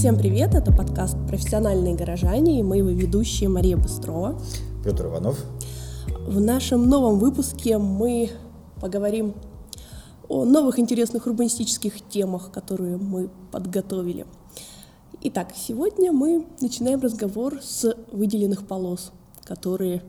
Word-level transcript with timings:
Всем 0.00 0.16
привет, 0.16 0.54
это 0.54 0.72
подкаст 0.72 1.14
«Профессиональные 1.28 1.94
горожане» 1.94 2.58
и 2.58 2.62
мы 2.62 2.78
его 2.78 2.88
ведущие 2.88 3.50
Мария 3.50 3.76
Быстрова. 3.76 4.40
Петр 4.82 5.08
Иванов. 5.08 5.44
В 6.26 6.40
нашем 6.40 6.88
новом 6.88 7.18
выпуске 7.18 7.76
мы 7.76 8.30
поговорим 8.80 9.34
о 10.26 10.46
новых 10.46 10.78
интересных 10.78 11.26
урбанистических 11.26 12.00
темах, 12.08 12.50
которые 12.50 12.96
мы 12.96 13.28
подготовили. 13.52 14.24
Итак, 15.20 15.48
сегодня 15.54 16.12
мы 16.12 16.46
начинаем 16.62 17.02
разговор 17.02 17.58
с 17.60 17.94
выделенных 18.10 18.66
полос, 18.66 19.12
которые 19.44 20.02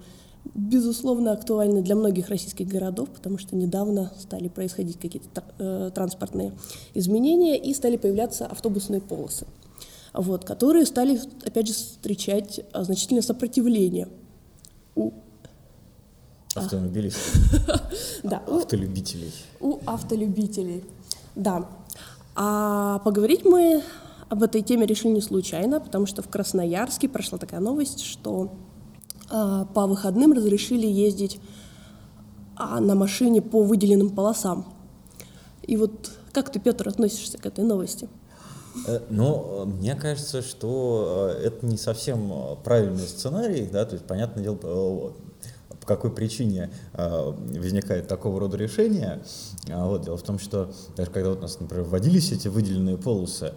безусловно, 0.56 1.34
актуальны 1.34 1.82
для 1.82 1.96
многих 1.96 2.30
российских 2.30 2.68
городов, 2.68 3.10
потому 3.10 3.38
что 3.38 3.56
недавно 3.56 4.12
стали 4.18 4.48
происходить 4.48 5.00
какие-то 5.00 5.44
э, 5.60 5.92
транспортные 5.94 6.54
изменения 6.94 7.58
и 7.58 7.74
стали 7.74 7.98
появляться 7.98 8.48
автобусные 8.48 9.02
полосы, 9.02 9.46
вот, 10.14 10.46
которые 10.46 10.86
стали, 10.86 11.20
опять 11.46 11.68
же, 11.68 11.74
встречать 11.74 12.62
а, 12.74 12.84
значительное 12.84 13.22
сопротивление 13.22 14.08
у 14.96 15.14
Автомобилистов. 16.56 17.92
Да. 18.24 18.44
Автолюбителей. 18.48 19.34
У 19.60 19.80
автолюбителей. 19.86 20.84
Да. 21.36 21.70
А 22.36 23.00
поговорить 23.00 23.46
мы 23.46 23.84
об 24.30 24.44
этой 24.44 24.62
теме 24.62 24.86
решили 24.86 25.14
не 25.14 25.22
случайно, 25.22 25.80
потому 25.80 26.06
что 26.06 26.22
в 26.22 26.28
Красноярске 26.28 27.10
прошла 27.10 27.38
такая 27.38 27.60
новость, 27.60 28.04
что 28.04 28.52
а, 29.30 29.66
по 29.66 29.88
выходным 29.88 30.34
разрешили 30.34 30.88
ездить 30.88 31.40
а, 32.56 32.80
на 32.80 32.96
машине 32.96 33.42
по 33.42 33.64
выделенным 33.64 34.10
полосам. 34.10 34.66
И 35.64 35.78
вот 35.78 36.12
как 36.34 36.52
ты, 36.52 36.60
Петр, 36.60 36.88
относишься 36.88 37.38
к 37.38 37.46
этой 37.46 37.64
новости? 37.64 38.10
Э, 38.88 39.00
ну, 39.10 39.66
мне 39.66 39.96
кажется, 39.96 40.42
что 40.42 41.36
э, 41.38 41.48
это 41.48 41.66
не 41.66 41.78
совсем 41.78 42.58
правильный 42.64 43.08
сценарий, 43.08 43.68
да, 43.72 43.86
то 43.86 43.94
есть, 43.94 44.06
понятное 44.06 44.44
дело, 44.44 44.58
э, 44.62 45.12
по 45.80 45.88
какой 45.88 46.12
причине 46.12 46.70
возникает 46.94 48.08
такого 48.08 48.40
рода 48.40 48.56
решение. 48.56 49.24
А 49.68 49.88
вот, 49.88 50.04
дело 50.04 50.16
в 50.16 50.22
том, 50.22 50.38
что 50.38 50.72
даже 50.96 51.10
когда 51.10 51.32
у 51.32 51.36
нас, 51.36 51.60
например, 51.60 51.86
вводились 51.86 52.32
эти 52.32 52.50
выделенные 52.50 53.00
полосы, 53.00 53.54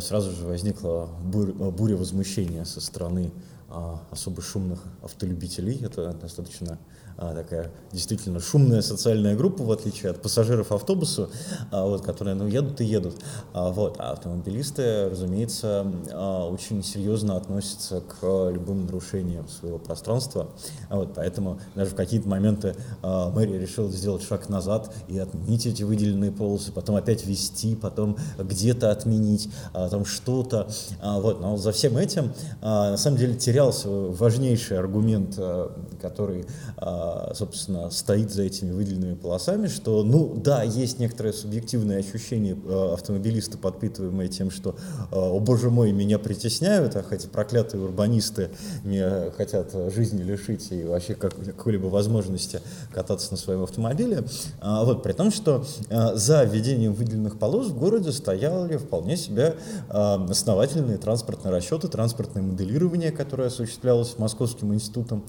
сразу 0.00 0.32
же 0.32 0.46
возникла 0.46 1.08
буря, 1.22 1.52
буря 1.52 1.96
возмущения 1.96 2.64
со 2.64 2.80
стороны 2.80 3.30
а, 3.72 4.02
особо 4.10 4.42
шумных 4.42 4.80
автолюбителей. 5.00 5.80
Это 5.84 6.12
достаточно 6.12 6.76
а, 7.16 7.34
такая 7.34 7.70
действительно 7.92 8.40
шумная 8.40 8.82
социальная 8.82 9.36
группа, 9.36 9.62
в 9.62 9.72
отличие 9.72 10.10
от 10.10 10.22
пассажиров 10.22 10.72
автобуса, 10.72 11.28
а, 11.70 11.86
вот, 11.86 12.02
которые 12.02 12.34
ну, 12.34 12.46
едут 12.46 12.80
и 12.80 12.84
едут. 12.84 13.16
А, 13.52 13.70
вот. 13.70 13.96
а 13.98 14.12
автомобилисты, 14.12 15.08
разумеется, 15.10 15.86
а, 16.12 16.48
очень 16.48 16.82
серьезно 16.82 17.36
относятся 17.36 18.00
к 18.00 18.50
любым 18.50 18.86
нарушениям 18.86 19.48
своего 19.48 19.78
пространства. 19.78 20.48
А, 20.88 20.96
вот, 20.96 21.14
поэтому 21.14 21.60
даже 21.74 21.90
в 21.90 21.94
какие-то 21.94 22.28
моменты 22.28 22.76
а, 23.02 23.30
мэрия 23.30 23.58
решила 23.58 23.90
сделать 23.90 24.22
шаг 24.22 24.48
назад 24.48 24.92
и 25.08 25.18
отменить 25.18 25.66
эти 25.66 25.82
выделенные 25.82 26.32
полосы, 26.32 26.72
потом 26.72 26.96
опять 26.96 27.26
ввести, 27.26 27.74
потом 27.74 28.16
где-то 28.38 28.90
отменить, 28.90 29.50
а, 29.72 29.88
там 29.88 30.04
что-то. 30.04 30.68
А, 31.00 31.20
вот. 31.20 31.40
Но 31.40 31.56
за 31.56 31.72
всем 31.72 31.96
этим 31.96 32.32
а, 32.60 32.92
на 32.92 32.96
самом 32.96 33.18
деле 33.18 33.34
терялся 33.34 33.88
важнейший 33.88 34.78
аргумент, 34.78 35.34
а, 35.38 35.72
который 36.00 36.46
а, 36.76 36.99
собственно, 37.34 37.90
стоит 37.90 38.32
за 38.32 38.42
этими 38.42 38.72
выделенными 38.72 39.14
полосами, 39.14 39.66
что, 39.66 40.02
ну, 40.02 40.34
да, 40.36 40.62
есть 40.62 40.98
некоторое 40.98 41.32
субъективное 41.32 41.98
ощущение 41.98 42.56
э, 42.64 42.92
автомобилиста, 42.94 43.58
подпитываемое 43.58 44.28
тем, 44.28 44.50
что, 44.50 44.70
э, 44.70 44.74
о 45.12 45.38
боже 45.40 45.70
мой, 45.70 45.92
меня 45.92 46.18
притесняют, 46.18 46.96
а 46.96 47.02
хотя 47.02 47.28
проклятые 47.28 47.82
урбанисты 47.82 48.50
меня 48.84 49.30
хотят 49.36 49.72
жизни 49.94 50.22
лишить 50.22 50.72
и 50.72 50.84
вообще 50.84 51.14
как, 51.14 51.34
какой-либо 51.36 51.86
возможности 51.86 52.60
кататься 52.92 53.32
на 53.32 53.36
своем 53.36 53.62
автомобиле. 53.62 54.24
А, 54.60 54.84
вот, 54.84 55.02
при 55.02 55.12
том, 55.12 55.30
что 55.30 55.64
за 55.88 56.44
введением 56.44 56.94
выделенных 56.94 57.38
полос 57.38 57.68
в 57.68 57.78
городе 57.78 58.12
стояли 58.12 58.76
вполне 58.76 59.16
себе 59.16 59.56
основательные 59.88 60.98
транспортные 60.98 61.52
расчеты, 61.52 61.88
транспортное 61.88 62.42
моделирование, 62.42 63.12
которое 63.12 63.48
осуществлялось 63.48 64.18
Московским 64.18 64.74
институтом 64.74 65.24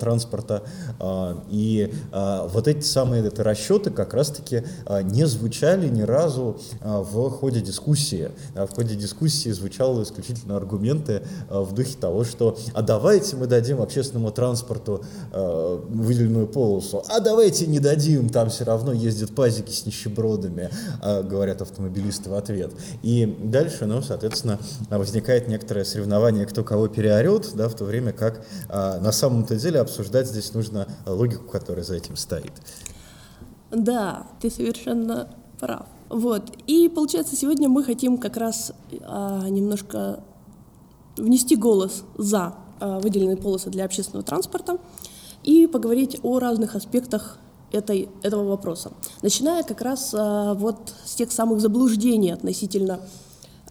транспорта, 0.00 0.62
и 1.50 1.92
а, 2.12 2.46
вот 2.48 2.68
эти 2.68 2.84
самые 2.84 3.24
это 3.26 3.42
расчеты 3.42 3.90
как 3.90 4.14
раз-таки 4.14 4.64
а, 4.86 5.02
не 5.02 5.26
звучали 5.26 5.88
ни 5.88 6.02
разу 6.02 6.60
а, 6.80 7.00
в 7.00 7.30
ходе 7.30 7.60
дискуссии. 7.60 8.30
В 8.54 8.68
ходе 8.74 8.94
дискуссии 8.94 9.50
звучали 9.50 9.74
исключительно 10.02 10.56
аргументы 10.56 11.22
в 11.50 11.74
духе 11.74 11.96
того, 12.00 12.24
что 12.24 12.56
а 12.72 12.80
давайте 12.80 13.36
мы 13.36 13.46
дадим 13.46 13.82
общественному 13.82 14.30
транспорту 14.30 15.04
выделенную 15.32 16.46
полосу, 16.46 17.02
а 17.08 17.20
давайте 17.20 17.66
не 17.66 17.80
дадим, 17.80 18.28
там 18.30 18.48
все 18.48 18.64
равно 18.64 18.92
ездят 18.92 19.34
пазики 19.34 19.70
с 19.72 19.84
нищебродами, 19.84 20.70
говорят 21.02 21.60
автомобилисты 21.60 22.30
в 22.30 22.34
ответ. 22.34 22.70
И 23.02 23.26
дальше, 23.42 23.84
ну, 23.86 24.00
соответственно, 24.00 24.58
возникает 24.88 25.48
некоторое 25.48 25.84
соревнование, 25.84 26.46
кто 26.46 26.62
кого 26.62 26.88
переорет, 26.88 27.50
да, 27.54 27.68
в 27.68 27.74
то 27.74 27.84
время 27.84 28.12
как 28.12 28.44
на 28.68 29.12
самом-то 29.12 29.56
деле 29.56 29.80
обсуждать 29.80 30.28
здесь 30.28 30.54
нужно 30.54 30.86
логику, 31.06 31.48
которая 31.48 31.84
за 31.84 31.94
этим 31.96 32.16
стоит. 32.16 32.52
Да, 33.70 34.26
ты 34.40 34.50
совершенно 34.50 35.28
прав. 35.58 35.86
Вот. 36.08 36.52
И 36.66 36.88
получается, 36.88 37.36
сегодня 37.36 37.68
мы 37.68 37.82
хотим 37.82 38.18
как 38.18 38.36
раз 38.36 38.72
а, 39.02 39.48
немножко 39.48 40.22
внести 41.16 41.56
голос 41.56 42.04
за 42.16 42.54
а, 42.80 43.00
выделенные 43.00 43.36
полосы 43.36 43.70
для 43.70 43.84
общественного 43.84 44.24
транспорта 44.24 44.78
и 45.42 45.66
поговорить 45.66 46.18
о 46.22 46.38
разных 46.38 46.76
аспектах 46.76 47.38
этой, 47.72 48.08
этого 48.22 48.44
вопроса. 48.44 48.92
Начиная 49.22 49.62
как 49.62 49.80
раз 49.80 50.14
а, 50.16 50.54
вот 50.54 50.94
с 51.04 51.14
тех 51.14 51.32
самых 51.32 51.60
заблуждений 51.60 52.30
относительно 52.30 53.00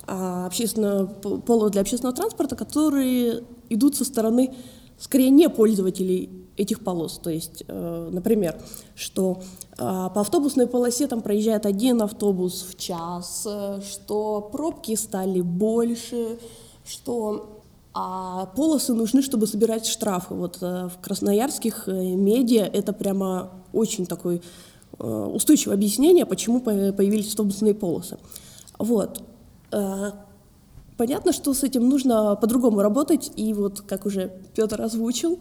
а, 0.05 0.45
общественного 0.47 1.05
пола 1.05 1.69
для 1.69 1.81
общественного 1.81 2.15
транспорта, 2.15 2.55
которые 2.55 3.43
идут 3.69 3.95
со 3.95 4.05
стороны 4.05 4.53
скорее 4.99 5.29
не 5.29 5.49
пользователей 5.49 6.42
этих 6.57 6.83
полос. 6.83 7.19
То 7.19 7.29
есть, 7.29 7.63
э, 7.67 8.09
например, 8.11 8.59
что 8.95 9.41
э, 9.71 9.75
по 9.77 10.21
автобусной 10.21 10.67
полосе 10.67 11.07
там 11.07 11.21
проезжает 11.21 11.65
один 11.65 12.01
автобус 12.01 12.65
в 12.69 12.77
час, 12.77 13.45
э, 13.49 13.81
что 13.81 14.49
пробки 14.51 14.95
стали 14.95 15.41
больше, 15.41 16.37
что 16.85 17.59
а 17.95 18.47
полосы 18.55 18.93
нужны, 18.93 19.21
чтобы 19.21 19.45
собирать 19.45 19.85
штрафы. 19.85 20.33
Вот 20.33 20.59
в 20.59 20.93
красноярских 20.99 21.85
медиа 21.85 22.63
это 22.63 22.91
прямо 22.91 23.51
очень 23.71 24.07
такое 24.07 24.41
устойчивое 24.97 25.75
объяснение, 25.75 26.25
почему 26.25 26.59
появились 26.59 27.29
автобусные 27.29 27.75
полосы. 27.75 28.17
Вот. 28.79 29.21
Понятно, 30.97 31.33
что 31.33 31.53
с 31.53 31.63
этим 31.63 31.87
нужно 31.87 32.35
по-другому 32.35 32.81
работать, 32.81 33.31
и 33.35 33.53
вот, 33.53 33.81
как 33.81 34.07
уже 34.07 34.31
Петр 34.55 34.81
озвучил, 34.81 35.37
а 35.37 35.39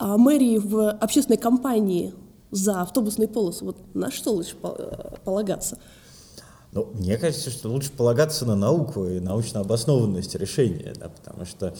мэрии 0.00 0.58
в 0.58 0.90
общественной 0.90 1.38
компании 1.38 2.14
за 2.50 2.82
автобусные 2.82 3.28
полосы, 3.28 3.64
вот 3.64 3.94
на 3.94 4.10
что 4.10 4.32
лучше 4.32 4.56
э, 4.62 5.16
полагаться? 5.24 5.78
Ну, 6.72 6.88
мне 6.94 7.16
кажется, 7.16 7.50
что 7.50 7.68
лучше 7.68 7.90
полагаться 7.90 8.46
на 8.46 8.54
науку 8.54 9.04
и 9.04 9.18
научно 9.18 9.58
обоснованность 9.58 10.36
решения, 10.36 10.94
да, 10.96 11.08
потому 11.08 11.44
что 11.44 11.74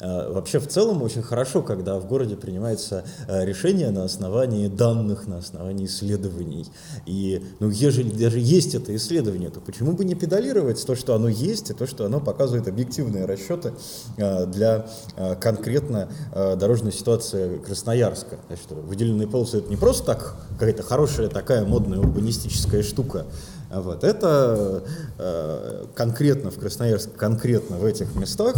э, 0.00 0.30
вообще 0.30 0.60
в 0.60 0.68
целом 0.68 1.02
очень 1.02 1.22
хорошо, 1.22 1.62
когда 1.62 1.98
в 1.98 2.06
городе 2.06 2.36
принимается 2.36 3.04
э, 3.26 3.44
решение 3.44 3.90
на 3.90 4.04
основании 4.04 4.68
данных, 4.68 5.26
на 5.26 5.38
основании 5.38 5.86
исследований. 5.86 6.64
И 7.06 7.42
ну, 7.58 7.70
ежели 7.70 8.08
даже 8.08 8.38
есть 8.38 8.76
это 8.76 8.94
исследование, 8.94 9.50
то 9.50 9.58
почему 9.58 9.94
бы 9.94 10.04
не 10.04 10.14
педалировать 10.14 10.84
то, 10.86 10.94
что 10.94 11.16
оно 11.16 11.26
есть, 11.26 11.70
и 11.70 11.74
то, 11.74 11.88
что 11.88 12.06
оно 12.06 12.20
показывает 12.20 12.68
объективные 12.68 13.24
расчеты 13.24 13.72
э, 14.16 14.46
для 14.46 14.86
э, 15.16 15.34
конкретно 15.34 16.08
э, 16.32 16.54
дорожной 16.54 16.92
ситуации 16.92 17.58
Красноярска. 17.58 18.38
Значит, 18.46 18.70
выделенные 18.70 19.26
полосы 19.26 19.58
это 19.58 19.68
не 19.68 19.76
просто 19.76 20.06
так 20.06 20.36
какая-то 20.50 20.84
хорошая 20.84 21.28
такая 21.28 21.64
модная 21.64 21.98
урбанистическая 21.98 22.84
штука, 22.84 23.26
вот. 23.70 24.04
Это 24.04 24.84
э, 25.18 25.84
конкретно 25.94 26.50
в 26.50 26.58
Красноярске, 26.58 27.12
конкретно 27.16 27.76
в 27.76 27.84
этих 27.84 28.14
местах, 28.14 28.54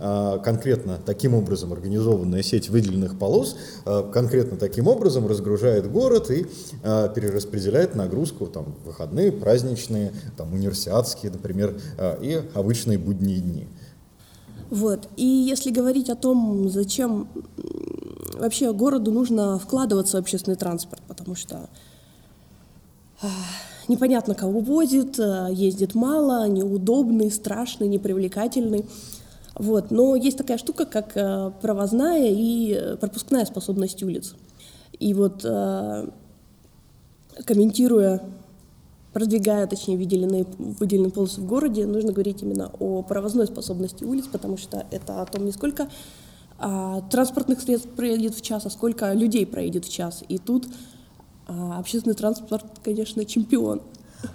э, 0.00 0.38
конкретно 0.42 0.98
таким 1.04 1.34
образом 1.34 1.72
организованная 1.72 2.42
сеть 2.42 2.68
выделенных 2.68 3.18
полос, 3.18 3.56
э, 3.84 4.10
конкретно 4.12 4.56
таким 4.56 4.88
образом 4.88 5.26
разгружает 5.26 5.90
город 5.90 6.30
и 6.30 6.46
э, 6.82 7.08
перераспределяет 7.14 7.94
нагрузку 7.94 8.46
там, 8.46 8.74
выходные, 8.84 9.30
праздничные, 9.30 10.12
там, 10.36 10.52
универсиадские, 10.52 11.30
например, 11.30 11.80
э, 11.96 12.18
и 12.22 12.42
обычные 12.54 12.98
будние 12.98 13.38
дни. 13.38 13.68
Вот. 14.70 15.08
И 15.16 15.24
если 15.24 15.70
говорить 15.70 16.10
о 16.10 16.16
том, 16.16 16.68
зачем 16.68 17.28
вообще 18.38 18.72
городу 18.72 19.12
нужно 19.12 19.58
вкладываться 19.58 20.16
в 20.16 20.20
общественный 20.20 20.56
транспорт, 20.56 21.02
потому 21.08 21.34
что 21.34 21.68
непонятно 23.88 24.34
кого 24.34 24.60
возит, 24.60 25.18
э, 25.18 25.48
ездит 25.52 25.94
мало, 25.94 26.48
неудобный, 26.48 27.30
страшный, 27.30 27.88
непривлекательный. 27.88 28.84
Вот. 29.54 29.90
Но 29.90 30.16
есть 30.16 30.38
такая 30.38 30.58
штука, 30.58 30.86
как 30.86 31.16
э, 31.16 31.50
провозная 31.60 32.30
и 32.30 32.96
пропускная 33.00 33.44
способность 33.44 34.02
улиц. 34.02 34.34
И 34.98 35.14
вот 35.14 35.46
комментируя, 37.44 38.20
продвигая, 39.12 39.66
точнее, 39.66 39.96
выделенные, 39.96 40.46
выделенные 40.58 41.10
полосы 41.10 41.40
в 41.40 41.46
городе, 41.46 41.86
нужно 41.86 42.12
говорить 42.12 42.42
именно 42.42 42.70
о 42.78 43.02
провозной 43.02 43.46
способности 43.46 44.04
улиц, 44.04 44.26
потому 44.30 44.56
что 44.56 44.86
это 44.90 45.22
о 45.22 45.26
том, 45.26 45.44
не 45.44 45.52
сколько 45.52 45.88
а, 46.58 47.00
транспортных 47.02 47.60
средств 47.60 47.88
проедет 47.90 48.34
в 48.34 48.42
час, 48.42 48.66
а 48.66 48.70
сколько 48.70 49.12
людей 49.12 49.46
проедет 49.46 49.84
в 49.84 49.92
час. 49.92 50.24
И 50.28 50.38
тут 50.38 50.66
а, 51.48 51.78
общественный 51.78 52.14
транспорт, 52.14 52.64
конечно, 52.84 53.24
чемпион. 53.24 53.82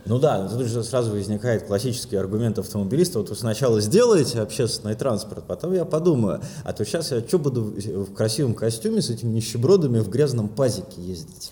Ну 0.06 0.18
да, 0.18 0.48
тут 0.48 0.66
же 0.66 0.84
сразу 0.84 1.12
возникает 1.12 1.68
классический 1.68 2.16
аргумент 2.16 2.58
автомобилиста. 2.58 3.20
Вот 3.20 3.30
вы 3.30 3.36
сначала 3.36 3.82
сделаете 3.82 4.42
общественный 4.42 4.96
транспорт, 4.96 5.44
потом 5.46 5.74
я 5.74 5.86
подумаю, 5.86 6.42
а 6.64 6.74
то 6.74 6.86
сейчас 6.86 7.12
я 7.12 7.20
что 7.22 7.38
буду 7.38 7.62
в 7.64 8.14
красивом 8.14 8.54
костюме 8.54 9.02
с 9.02 9.10
этими 9.10 9.30
нищебродами 9.30 10.00
в 10.00 10.10
грязном 10.10 10.48
пазике 10.50 11.02
ездить? 11.02 11.52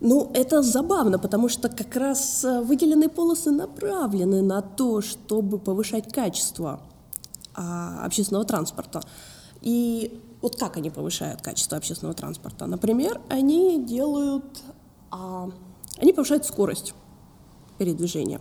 Ну, 0.00 0.30
это 0.34 0.62
забавно, 0.62 1.18
потому 1.18 1.48
что 1.48 1.68
как 1.68 1.96
раз 1.96 2.44
э, 2.44 2.60
выделенные 2.60 3.08
полосы 3.08 3.50
направлены 3.50 4.42
на 4.42 4.60
то, 4.60 5.00
чтобы 5.00 5.58
повышать 5.58 6.12
качество 6.12 6.80
а, 7.54 8.04
общественного 8.04 8.44
транспорта. 8.44 9.00
И 9.62 10.20
вот 10.42 10.56
как 10.56 10.76
они 10.76 10.90
повышают 10.90 11.40
качество 11.40 11.78
общественного 11.78 12.14
транспорта? 12.14 12.66
Например, 12.66 13.20
они 13.30 13.82
делают, 13.82 14.44
они 15.98 16.12
повышают 16.12 16.44
скорость 16.44 16.94
передвижения. 17.78 18.40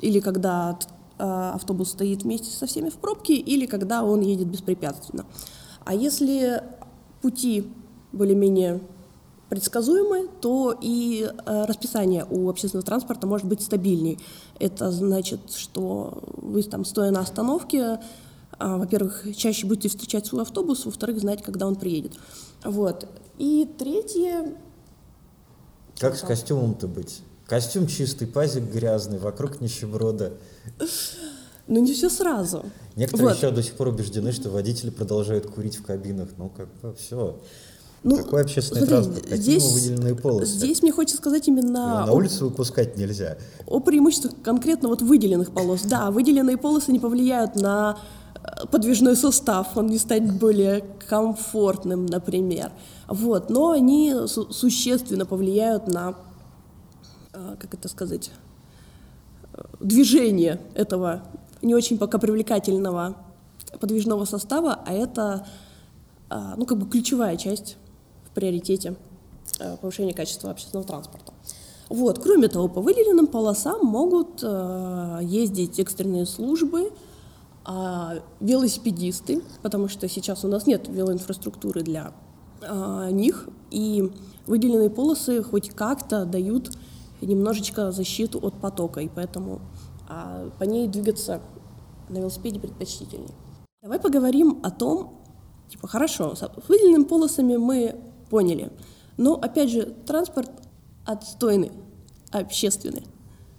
Или 0.00 0.20
когда 0.20 0.78
а, 1.18 1.52
автобус 1.54 1.90
стоит 1.90 2.22
вместе 2.22 2.50
со 2.50 2.66
всеми 2.66 2.90
в 2.90 2.94
пробке, 2.94 3.34
или 3.34 3.66
когда 3.66 4.02
он 4.02 4.20
едет 4.20 4.48
беспрепятственно. 4.48 5.24
А 5.84 5.94
если 5.94 6.62
пути 7.22 7.72
более-менее 8.12 8.80
предсказуемы, 9.48 10.28
то 10.40 10.76
и 10.80 11.28
э, 11.30 11.64
расписание 11.66 12.26
у 12.28 12.48
общественного 12.48 12.84
транспорта 12.84 13.26
может 13.26 13.46
быть 13.46 13.60
стабильней. 13.60 14.18
Это 14.58 14.90
значит, 14.90 15.52
что 15.52 16.22
вы 16.36 16.62
там, 16.62 16.84
стоя 16.84 17.10
на 17.10 17.20
остановке, 17.20 18.00
а, 18.58 18.78
во-первых, 18.78 19.24
чаще 19.36 19.66
будете 19.66 19.88
встречать 19.88 20.26
свой 20.26 20.42
автобус, 20.42 20.84
во-вторых, 20.86 21.20
знать, 21.20 21.42
когда 21.42 21.66
он 21.66 21.76
приедет. 21.76 22.14
Вот. 22.64 23.06
И 23.38 23.68
третье... 23.78 24.56
Как 25.98 26.16
с 26.16 26.20
костюмом-то 26.20 26.88
быть? 26.88 27.22
Костюм 27.46 27.86
чистый, 27.86 28.26
пазик 28.26 28.64
грязный, 28.64 29.18
вокруг 29.18 29.60
нищеброда. 29.60 30.32
Ну, 31.66 31.80
не 31.80 31.92
все 31.92 32.10
сразу. 32.10 32.64
Некоторые 32.96 33.28
вот. 33.28 33.36
еще 33.36 33.50
до 33.50 33.62
сих 33.62 33.74
пор 33.74 33.88
убеждены, 33.88 34.32
что 34.32 34.50
водители 34.50 34.90
продолжают 34.90 35.46
курить 35.46 35.76
в 35.76 35.82
кабинах. 35.82 36.28
Ну, 36.36 36.50
как 36.50 36.68
бы 36.80 36.94
все. 36.94 37.40
Ну, 38.02 38.18
Какой 38.18 38.42
общественный 38.42 38.86
смотри, 38.86 38.96
транспорт? 38.96 39.22
Какие 39.22 39.38
здесь, 39.38 39.64
выделенные 39.64 40.14
полосы? 40.14 40.52
Здесь 40.52 40.82
мне 40.82 40.92
хочется 40.92 41.16
сказать 41.16 41.48
именно... 41.48 41.78
Его 41.78 42.06
на 42.06 42.12
улицу 42.12 42.50
выпускать 42.50 42.98
нельзя. 42.98 43.38
О 43.66 43.80
преимуществах 43.80 44.34
конкретно 44.42 44.90
вот 44.90 45.00
выделенных 45.00 45.52
полос. 45.52 45.82
Да, 45.82 46.10
выделенные 46.10 46.58
полосы 46.58 46.92
не 46.92 47.00
повлияют 47.00 47.56
на 47.56 47.98
э, 48.34 48.66
подвижной 48.66 49.16
состав, 49.16 49.74
он 49.76 49.86
не 49.86 49.98
станет 49.98 50.34
более 50.34 50.84
комфортным, 51.08 52.04
например. 52.04 52.72
Вот, 53.08 53.50
но 53.50 53.70
они 53.70 54.12
су- 54.26 54.50
существенно 54.52 55.26
повлияют 55.26 55.86
на, 55.86 56.14
э, 57.32 57.56
как 57.58 57.74
это 57.74 57.88
сказать, 57.88 58.30
э, 59.52 59.62
движение 59.80 60.60
этого 60.74 61.22
не 61.62 61.74
очень 61.74 61.98
пока 61.98 62.18
привлекательного 62.18 63.16
подвижного 63.80 64.24
состава, 64.24 64.80
а 64.86 64.92
это 64.92 65.46
ну, 66.56 66.66
как 66.66 66.78
бы 66.78 66.88
ключевая 66.88 67.36
часть 67.36 67.76
приоритете 68.34 68.96
э, 69.60 69.76
повышения 69.76 70.12
качества 70.12 70.50
общественного 70.50 70.86
транспорта. 70.86 71.32
Вот. 71.88 72.18
Кроме 72.18 72.48
того, 72.48 72.68
по 72.68 72.80
выделенным 72.80 73.26
полосам 73.26 73.86
могут 73.86 74.40
э, 74.42 75.18
ездить 75.22 75.78
экстренные 75.78 76.26
службы, 76.26 76.92
э, 77.66 78.20
велосипедисты, 78.40 79.42
потому 79.62 79.88
что 79.88 80.08
сейчас 80.08 80.44
у 80.44 80.48
нас 80.48 80.66
нет 80.66 80.88
велоинфраструктуры 80.88 81.82
для 81.82 82.12
э, 82.66 83.10
них, 83.12 83.48
и 83.70 84.10
выделенные 84.46 84.90
полосы 84.90 85.42
хоть 85.42 85.70
как-то 85.70 86.24
дают 86.24 86.70
немножечко 87.20 87.90
защиту 87.92 88.38
от 88.38 88.54
потока, 88.60 89.00
и 89.00 89.08
поэтому 89.08 89.60
э, 90.08 90.50
по 90.58 90.64
ней 90.64 90.88
двигаться 90.88 91.40
на 92.08 92.18
велосипеде 92.18 92.60
предпочтительнее. 92.60 93.34
Давай 93.82 93.98
поговорим 93.98 94.60
о 94.62 94.70
том, 94.70 95.20
типа, 95.68 95.88
хорошо, 95.88 96.34
с 96.34 96.42
выделенными 96.68 97.04
полосами 97.04 97.56
мы 97.56 97.96
поняли. 98.30 98.70
Но, 99.16 99.34
опять 99.34 99.70
же, 99.70 99.94
транспорт 100.06 100.50
отстойный, 101.04 101.72
общественный. 102.30 103.06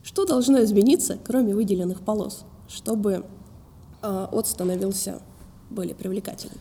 Что 0.03 0.25
должно 0.25 0.63
измениться, 0.63 1.17
кроме 1.23 1.55
выделенных 1.55 2.01
полос, 2.01 2.45
чтобы 2.67 3.25
э, 4.01 4.27
от 4.31 4.47
становился 4.47 5.21
более 5.69 5.95
привлекательным? 5.95 6.59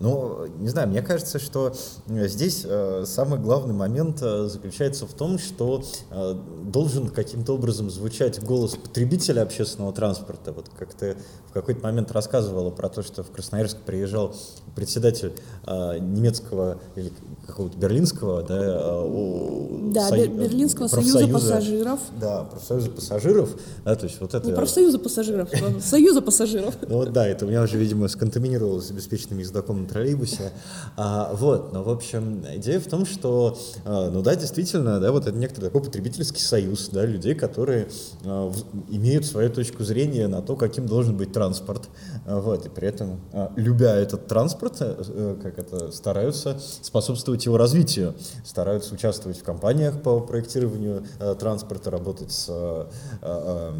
Ну, 0.00 0.46
не 0.58 0.70
знаю, 0.70 0.88
мне 0.88 1.02
кажется, 1.02 1.38
что 1.38 1.74
э, 2.08 2.26
здесь 2.26 2.62
э, 2.64 3.04
самый 3.06 3.38
главный 3.38 3.74
момент 3.74 4.20
э, 4.22 4.48
заключается 4.48 5.06
в 5.06 5.12
том, 5.12 5.38
что 5.38 5.84
должен 6.64 7.08
каким-то 7.08 7.54
образом 7.54 7.90
звучать 7.90 8.42
голос 8.42 8.76
потребителя 8.76 9.42
общественного 9.42 9.92
транспорта. 9.92 10.52
Вот 10.52 10.70
как 10.78 10.94
ты 10.94 11.16
в 11.50 11.52
какой-то 11.52 11.82
момент 11.82 12.12
рассказывала 12.12 12.70
про 12.70 12.88
то, 12.88 13.02
что 13.02 13.22
в 13.22 13.30
Красноярск 13.30 13.76
приезжал 13.78 14.34
председатель 14.74 15.32
немецкого 15.66 16.78
или 16.96 17.12
какого-то 17.46 17.76
берлинского, 17.76 18.42
да, 18.42 19.02
да 19.92 20.08
сою... 20.08 20.30
Берлинского 20.30 20.88
союза 20.88 21.28
пассажиров. 21.28 22.00
Да, 22.18 22.44
профсоюза 22.44 22.90
пассажиров, 22.90 23.50
да, 23.84 23.96
то 23.96 24.06
есть 24.06 24.20
вот 24.20 24.34
это... 24.34 24.46
Не 24.46 24.54
профсоюза 24.54 24.98
пассажиров, 24.98 25.50
а 25.52 25.80
союза 25.80 26.22
пассажиров. 26.22 26.76
Ну 26.88 26.96
вот 26.96 27.12
да, 27.12 27.26
это 27.26 27.44
у 27.44 27.48
меня 27.48 27.62
уже, 27.62 27.76
видимо, 27.76 28.08
сконтаминировалось 28.08 28.90
обеспеченным 28.90 29.38
ездаком 29.38 29.86
троллейбусе. 29.90 30.52
А, 30.96 31.32
вот, 31.34 31.72
но, 31.72 31.82
в 31.82 31.90
общем, 31.90 32.44
идея 32.56 32.80
в 32.80 32.86
том, 32.86 33.06
что, 33.06 33.58
а, 33.84 34.10
ну 34.10 34.22
да, 34.22 34.34
действительно, 34.36 35.00
да, 35.00 35.12
вот 35.12 35.26
это 35.26 35.36
некоторый 35.36 35.66
такой 35.66 35.82
потребительский 35.82 36.40
союз, 36.40 36.88
да, 36.88 37.04
людей, 37.04 37.34
которые 37.34 37.88
а, 38.24 38.52
имеют 38.88 39.26
свою 39.26 39.50
точку 39.50 39.84
зрения 39.84 40.28
на 40.28 40.42
то, 40.42 40.56
каким 40.56 40.86
должен 40.86 41.16
быть 41.16 41.32
транспорт, 41.32 41.88
а, 42.26 42.40
вот, 42.40 42.66
и 42.66 42.68
при 42.68 42.88
этом, 42.88 43.20
а, 43.32 43.52
любя 43.56 43.94
этот 43.94 44.26
транспорт, 44.26 44.76
а, 44.80 45.38
как 45.42 45.58
это, 45.58 45.92
стараются 45.92 46.58
способствовать 46.82 47.44
его 47.46 47.56
развитию, 47.56 48.14
стараются 48.44 48.94
участвовать 48.94 49.38
в 49.38 49.42
компаниях 49.42 50.02
по 50.02 50.20
проектированию 50.20 51.04
а, 51.18 51.34
транспорта, 51.34 51.90
работать 51.90 52.32
с 52.32 52.46
а, 52.48 52.88
а, 53.22 53.74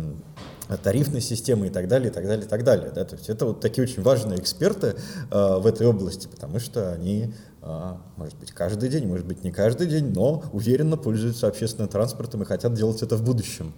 тарифной 0.76 1.20
системы 1.20 1.68
и 1.68 1.70
так 1.70 1.88
далее, 1.88 2.10
и 2.10 2.12
так 2.12 2.26
далее, 2.26 2.46
и 2.46 2.48
так 2.48 2.64
далее. 2.64 2.92
Да? 2.94 3.04
То 3.04 3.16
есть 3.16 3.28
это 3.28 3.46
вот 3.46 3.60
такие 3.60 3.84
очень 3.84 4.02
важные 4.02 4.38
эксперты 4.38 4.96
э, 5.30 5.58
в 5.58 5.66
этой 5.66 5.86
области, 5.86 6.28
потому 6.28 6.58
что 6.58 6.92
они, 6.92 7.32
э, 7.62 7.94
может 8.16 8.38
быть, 8.38 8.52
каждый 8.52 8.88
день, 8.88 9.06
может 9.06 9.26
быть, 9.26 9.44
не 9.44 9.50
каждый 9.50 9.86
день, 9.86 10.12
но 10.12 10.44
уверенно 10.52 10.96
пользуются 10.96 11.46
общественным 11.48 11.88
транспортом 11.88 12.42
и 12.42 12.44
хотят 12.44 12.74
делать 12.74 13.02
это 13.02 13.16
в 13.16 13.22
будущем. 13.22 13.72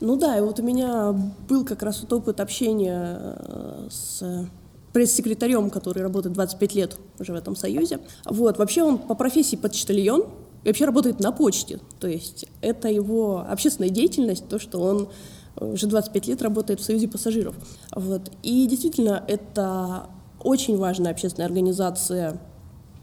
Ну 0.00 0.16
да, 0.16 0.36
и 0.36 0.40
вот 0.40 0.58
у 0.60 0.62
меня 0.62 1.12
был 1.48 1.64
как 1.64 1.82
раз 1.82 2.00
вот 2.02 2.12
опыт 2.12 2.40
общения 2.40 3.18
э, 3.18 3.88
с 3.90 4.46
пресс-секретарем, 4.92 5.70
который 5.70 6.02
работает 6.02 6.34
25 6.34 6.74
лет 6.74 6.96
уже 7.18 7.32
в 7.32 7.36
этом 7.36 7.56
союзе. 7.56 7.98
Вот, 8.24 8.58
вообще 8.58 8.82
он 8.82 8.98
по 8.98 9.14
профессии 9.14 9.56
почтальон, 9.56 10.26
и 10.64 10.68
вообще 10.68 10.86
работает 10.86 11.20
на 11.20 11.30
почте. 11.30 11.78
То 12.00 12.08
есть 12.08 12.46
это 12.60 12.88
его 12.88 13.44
общественная 13.46 13.90
деятельность, 13.90 14.48
то, 14.48 14.58
что 14.58 14.80
он 14.80 15.08
уже 15.56 15.86
25 15.86 16.26
лет 16.28 16.42
работает 16.42 16.80
в 16.80 16.84
Союзе 16.84 17.08
пассажиров. 17.08 17.54
Вот. 17.94 18.30
И 18.42 18.66
действительно, 18.66 19.22
это 19.28 20.06
очень 20.40 20.76
важная 20.76 21.12
общественная 21.12 21.46
организация 21.46 22.40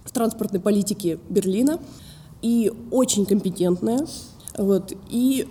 в 0.03 0.11
транспортной 0.11 0.61
политике 0.61 1.19
Берлина 1.29 1.79
и 2.41 2.71
очень 2.91 3.25
компетентная. 3.25 4.05
Вот. 4.57 4.93
И 5.09 5.47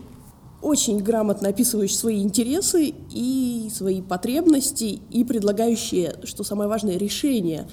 очень 0.62 0.99
грамотно 0.99 1.49
описывающие 1.49 1.97
свои 1.97 2.23
интересы 2.23 2.95
и 3.11 3.71
свои 3.73 4.02
потребности 4.02 5.00
и 5.11 5.25
предлагающие, 5.25 6.16
что 6.25 6.45
самое 6.45 6.69
важное, 6.69 6.99
решение 6.99 7.66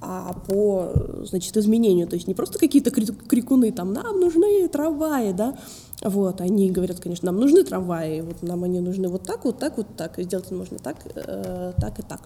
а 0.00 0.32
по 0.46 0.92
значит, 1.24 1.56
изменению. 1.56 2.06
То 2.06 2.14
есть 2.14 2.28
не 2.28 2.34
просто 2.34 2.58
какие-то 2.58 2.90
крикуны, 2.90 3.72
там, 3.72 3.92
нам 3.92 4.20
нужны 4.20 4.68
трамваи, 4.68 5.32
да, 5.32 5.58
вот, 6.02 6.40
они 6.40 6.70
говорят, 6.70 7.00
конечно, 7.00 7.26
нам 7.26 7.40
нужны 7.40 7.64
трамваи, 7.64 8.20
вот 8.20 8.42
нам 8.42 8.64
они 8.64 8.80
нужны 8.80 9.08
вот 9.08 9.24
так, 9.24 9.44
вот 9.44 9.58
так, 9.58 9.76
вот 9.76 9.88
так, 9.96 10.18
и 10.18 10.22
сделать 10.22 10.50
можно 10.50 10.78
так, 10.78 10.96
э, 11.14 11.72
так 11.80 11.98
и 11.98 12.02
так. 12.02 12.20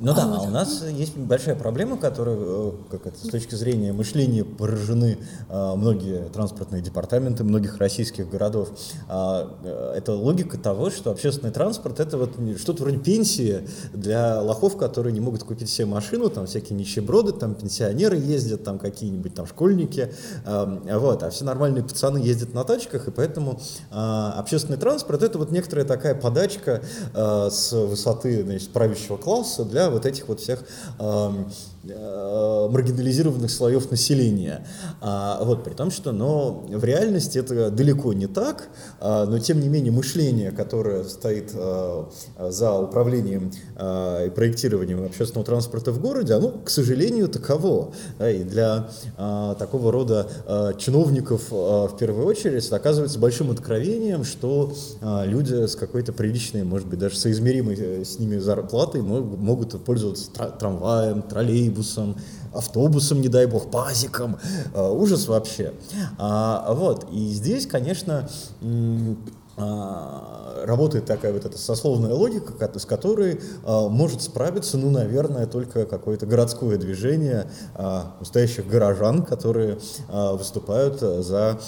Ну 0.00 0.14
да, 0.14 0.32
а 0.32 0.42
у 0.42 0.50
нас 0.50 0.84
есть 0.88 1.16
большая 1.16 1.56
проблема, 1.56 1.96
которая, 1.96 2.36
э, 2.38 2.72
как 2.88 3.06
это, 3.08 3.18
с 3.18 3.28
точки 3.28 3.56
зрения 3.56 3.92
мышления 3.92 4.44
поражены 4.44 5.18
э, 5.48 5.74
многие 5.74 6.28
транспортные 6.28 6.80
департаменты 6.80 7.42
многих 7.42 7.78
российских 7.78 8.30
городов. 8.30 8.70
А, 9.08 9.58
э, 9.64 9.94
это 9.96 10.12
логика 10.12 10.56
того, 10.56 10.90
что 10.90 11.10
общественный 11.10 11.52
транспорт 11.52 11.98
это 11.98 12.16
вот 12.16 12.34
что-то 12.58 12.84
вроде 12.84 12.98
пенсии 12.98 13.68
для 13.92 14.40
лохов, 14.40 14.76
которые 14.76 15.12
не 15.12 15.20
могут 15.20 15.42
купить 15.42 15.68
себе 15.68 15.86
машину, 15.86 16.30
там 16.30 16.46
всякие 16.46 16.78
нищеброды, 16.78 17.32
там 17.32 17.56
пенсионеры 17.56 18.16
ездят, 18.16 18.62
там 18.62 18.78
какие-нибудь 18.78 19.34
там 19.34 19.48
школьники, 19.48 20.12
э, 20.46 20.98
вот, 20.98 21.24
а 21.24 21.30
все 21.30 21.44
нормальные 21.44 21.82
пацаны 21.82 22.18
ездят 22.18 22.54
на 22.54 22.62
тачках, 22.62 23.08
и 23.08 23.10
поэтому 23.10 23.60
общественный 23.90 24.78
транспорт 24.78 25.24
это 25.24 25.38
вот 25.38 25.50
некоторая 25.50 25.84
такая 25.84 26.14
подачка 26.14 26.82
с 27.14 27.72
высоты 27.72 28.44
значит, 28.44 28.70
правящего 28.70 29.16
класса 29.16 29.64
для 29.64 29.87
вот 29.90 30.06
этих 30.06 30.28
вот 30.28 30.40
всех 30.40 30.64
маргинализированных 31.84 33.50
слоев 33.50 33.90
населения. 33.90 34.66
А, 35.00 35.42
вот, 35.42 35.64
при 35.64 35.74
том, 35.74 35.90
что 35.90 36.12
но 36.12 36.66
в 36.68 36.84
реальности 36.84 37.38
это 37.38 37.70
далеко 37.70 38.12
не 38.12 38.26
так, 38.26 38.68
а, 39.00 39.26
но 39.26 39.38
тем 39.38 39.60
не 39.60 39.68
менее 39.68 39.92
мышление, 39.92 40.50
которое 40.50 41.04
стоит 41.04 41.52
а, 41.54 42.10
за 42.38 42.74
управлением 42.74 43.52
а, 43.76 44.26
и 44.26 44.30
проектированием 44.30 45.04
общественного 45.04 45.46
транспорта 45.46 45.92
в 45.92 46.00
городе, 46.00 46.34
оно, 46.34 46.50
к 46.50 46.70
сожалению, 46.70 47.28
таково. 47.28 47.92
Да, 48.18 48.30
и 48.30 48.42
для 48.42 48.88
а, 49.16 49.54
такого 49.54 49.92
рода 49.92 50.28
а, 50.46 50.74
чиновников 50.74 51.42
а, 51.50 51.88
в 51.88 51.96
первую 51.96 52.26
очередь 52.26 52.66
это 52.66 52.76
оказывается 52.76 53.18
большим 53.18 53.50
откровением, 53.50 54.24
что 54.24 54.72
а, 55.00 55.24
люди 55.24 55.66
с 55.66 55.76
какой-то 55.76 56.12
приличной, 56.12 56.64
может 56.64 56.88
быть, 56.88 56.98
даже 56.98 57.16
соизмеримой 57.16 57.76
э, 57.78 58.04
с 58.04 58.18
ними 58.18 58.38
зарплатой 58.38 59.02
могут 59.02 59.82
пользоваться 59.84 60.30
трамваем, 60.58 61.22
троллейбусом, 61.22 61.77
автобусом, 62.54 63.20
не 63.20 63.28
дай 63.28 63.46
бог, 63.46 63.70
пазиком. 63.70 64.38
А, 64.74 64.90
ужас 64.90 65.28
вообще. 65.28 65.72
А, 66.18 66.72
вот. 66.72 67.06
И 67.12 67.28
здесь, 67.28 67.66
конечно, 67.66 68.28
а, 69.60 70.64
работает 70.66 71.06
такая 71.06 71.32
вот 71.32 71.44
эта 71.44 71.58
сословная 71.58 72.14
логика, 72.14 72.52
с 72.78 72.84
которой 72.84 73.40
а, 73.64 73.88
может 73.88 74.22
справиться, 74.22 74.78
ну, 74.78 74.90
наверное, 74.90 75.46
только 75.46 75.84
какое-то 75.84 76.26
городское 76.26 76.78
движение 76.78 77.50
а, 77.74 78.14
настоящих 78.20 78.68
горожан, 78.68 79.24
которые 79.24 79.78
выступают 80.08 81.00
за 81.00 81.58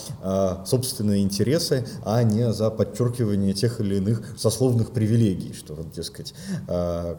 собственные 0.66 1.22
интересы, 1.22 1.86
а 2.04 2.22
не 2.22 2.52
за 2.52 2.70
подчеркивание 2.70 3.52
тех 3.52 3.80
или 3.80 3.96
иных 3.96 4.34
сословных 4.38 4.92
привилегий, 4.92 5.52
что, 5.52 5.74
вот, 5.74 5.90
дескать, 5.90 6.34
Э, 6.68 7.16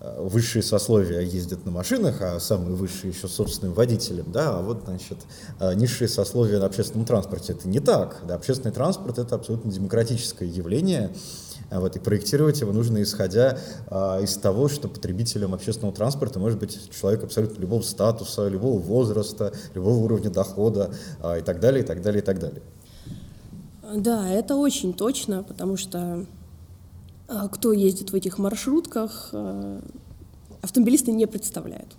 высшие 0.00 0.62
сословия 0.62 1.20
ездят 1.20 1.64
на 1.64 1.70
машинах, 1.70 2.20
а 2.20 2.38
самые 2.38 2.74
высшие 2.74 3.12
еще 3.12 3.28
собственным 3.28 3.74
водителем, 3.74 4.30
да, 4.30 4.58
а 4.58 4.62
вот, 4.62 4.82
значит, 4.84 5.18
э, 5.58 5.74
низшие 5.74 6.08
сословия 6.08 6.58
на 6.58 6.66
общественном 6.66 7.06
транспорте. 7.06 7.54
Это 7.54 7.66
не 7.68 7.80
так. 7.80 8.22
Да, 8.26 8.34
общественный 8.34 8.72
транспорт— 8.72 9.18
это 9.20 9.34
абсолютно 9.34 9.72
демократическое 9.72 10.46
явление, 10.46 11.12
а 11.70 11.80
вот, 11.80 11.96
и 11.96 11.98
проектировать 11.98 12.60
его 12.60 12.72
нужно 12.72 13.02
исходя 13.02 13.58
а, 13.88 14.20
из 14.20 14.36
того, 14.36 14.68
что 14.68 14.88
потребителем 14.88 15.52
общественного 15.52 15.94
транспорта 15.94 16.38
может 16.38 16.60
быть 16.60 16.90
человек 16.98 17.24
абсолютно 17.24 17.60
любого 17.60 17.82
статуса, 17.82 18.46
любого 18.46 18.78
возраста, 18.78 19.52
любого 19.74 19.96
уровня 19.96 20.30
дохода 20.30 20.94
а, 21.20 21.38
и 21.38 21.42
так 21.42 21.58
далее, 21.58 21.82
и 21.82 21.86
так 21.86 22.02
далее, 22.02 22.22
и 22.22 22.24
так 22.24 22.38
далее. 22.38 22.62
Да, 23.94 24.28
это 24.28 24.56
очень 24.56 24.94
точно, 24.94 25.42
потому 25.42 25.76
что 25.76 26.26
кто 27.26 27.72
ездит 27.72 28.10
в 28.10 28.14
этих 28.14 28.38
маршрутках, 28.38 29.30
а, 29.32 29.80
автомобилисты 30.62 31.12
не 31.12 31.26
представляют. 31.26 31.96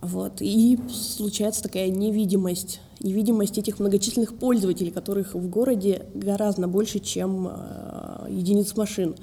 Вот. 0.00 0.40
И 0.40 0.78
случается 0.90 1.62
такая 1.62 1.88
невидимость, 1.88 2.80
невидимость 3.00 3.56
этих 3.56 3.78
многочисленных 3.78 4.34
пользователей, 4.34 4.90
которых 4.90 5.34
в 5.34 5.48
городе 5.48 6.06
гораздо 6.14 6.66
больше, 6.66 6.98
чем 6.98 7.48
э, 7.48 8.26
единиц 8.28 8.76
машин 8.76 9.14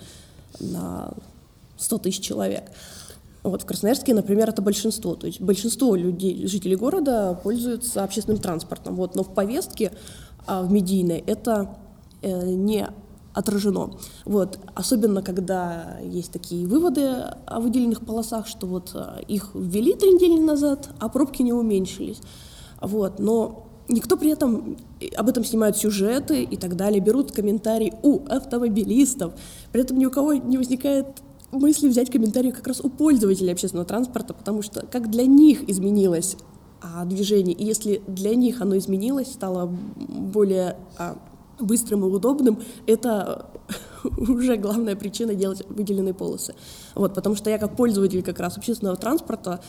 на 0.62 1.12
100 1.75 1.98
тысяч 1.98 2.21
человек. 2.21 2.71
Вот 3.43 3.63
в 3.63 3.65
Красноярске, 3.65 4.13
например, 4.13 4.50
это 4.50 4.62
большинство. 4.62 5.15
То 5.15 5.27
есть 5.27 5.41
большинство 5.41 5.95
людей, 5.95 6.48
жителей 6.48 6.77
города 6.77 7.38
пользуются 7.43 8.05
общественным 8.05 8.41
транспортом. 8.41 8.95
Вот, 8.95 9.15
но 9.15 9.24
в 9.24 9.33
повестке 9.33 9.91
а, 10.48 10.62
в 10.62 10.71
медийной 10.71 11.24
это 11.27 11.75
э, 12.21 12.51
не 12.51 12.88
отражено. 13.33 13.91
Вот. 14.25 14.59
Особенно, 14.75 15.21
когда 15.21 15.98
есть 16.03 16.31
такие 16.31 16.67
выводы 16.67 17.07
о 17.45 17.59
выделенных 17.59 18.01
полосах, 18.01 18.48
что 18.48 18.67
вот 18.67 18.91
э, 18.93 19.21
их 19.27 19.51
ввели 19.53 19.93
три 19.93 20.13
недели 20.13 20.39
назад, 20.39 20.89
а 21.00 21.09
пробки 21.09 21.41
не 21.41 21.53
уменьшились. 21.53 22.21
Вот. 22.81 23.19
Но 23.19 23.67
никто 23.88 24.17
при 24.17 24.31
этом 24.31 24.77
об 25.15 25.29
этом 25.29 25.43
снимают 25.43 25.77
сюжеты 25.77 26.43
и 26.43 26.57
так 26.57 26.75
далее, 26.75 27.00
берут 27.00 27.31
комментарии 27.31 27.93
у 28.03 28.25
автомобилистов. 28.27 29.33
При 29.71 29.81
этом 29.81 29.98
ни 29.98 30.05
у 30.05 30.12
кого 30.12 30.33
не 30.33 30.57
возникает 30.57 31.07
мысли 31.51 31.88
взять 31.88 32.12
комментарии 32.12 32.51
как 32.51 32.67
раз 32.67 32.79
у 32.81 32.89
пользователей 32.89 33.51
общественного 33.51 33.88
транспорта, 33.88 34.33
потому 34.33 34.62
что 34.62 34.86
как 34.86 35.09
для 35.09 35.25
них 35.25 35.67
изменилось 35.69 36.38
а, 36.81 37.05
движение, 37.05 37.55
и 37.55 37.65
если 37.65 38.01
для 38.07 38.36
них 38.36 38.62
оно 38.62 38.77
изменилось, 38.77 39.31
стало 39.31 39.65
более 39.65 40.77
а, 40.98 41.17
быстрым 41.60 42.06
и 42.06 42.08
удобным, 42.08 42.60
это 42.88 43.51
уже 44.18 44.58
главная 44.58 44.96
причина 44.96 45.36
делать 45.36 45.63
выделенные 45.70 46.13
полосы. 46.13 46.56
Вот, 46.96 47.13
потому 47.13 47.36
что 47.36 47.50
я 47.50 47.58
как 47.58 47.75
пользователь 47.75 48.24
как 48.24 48.39
раз 48.39 48.58
общественного 48.58 48.98
транспорта 48.98 49.62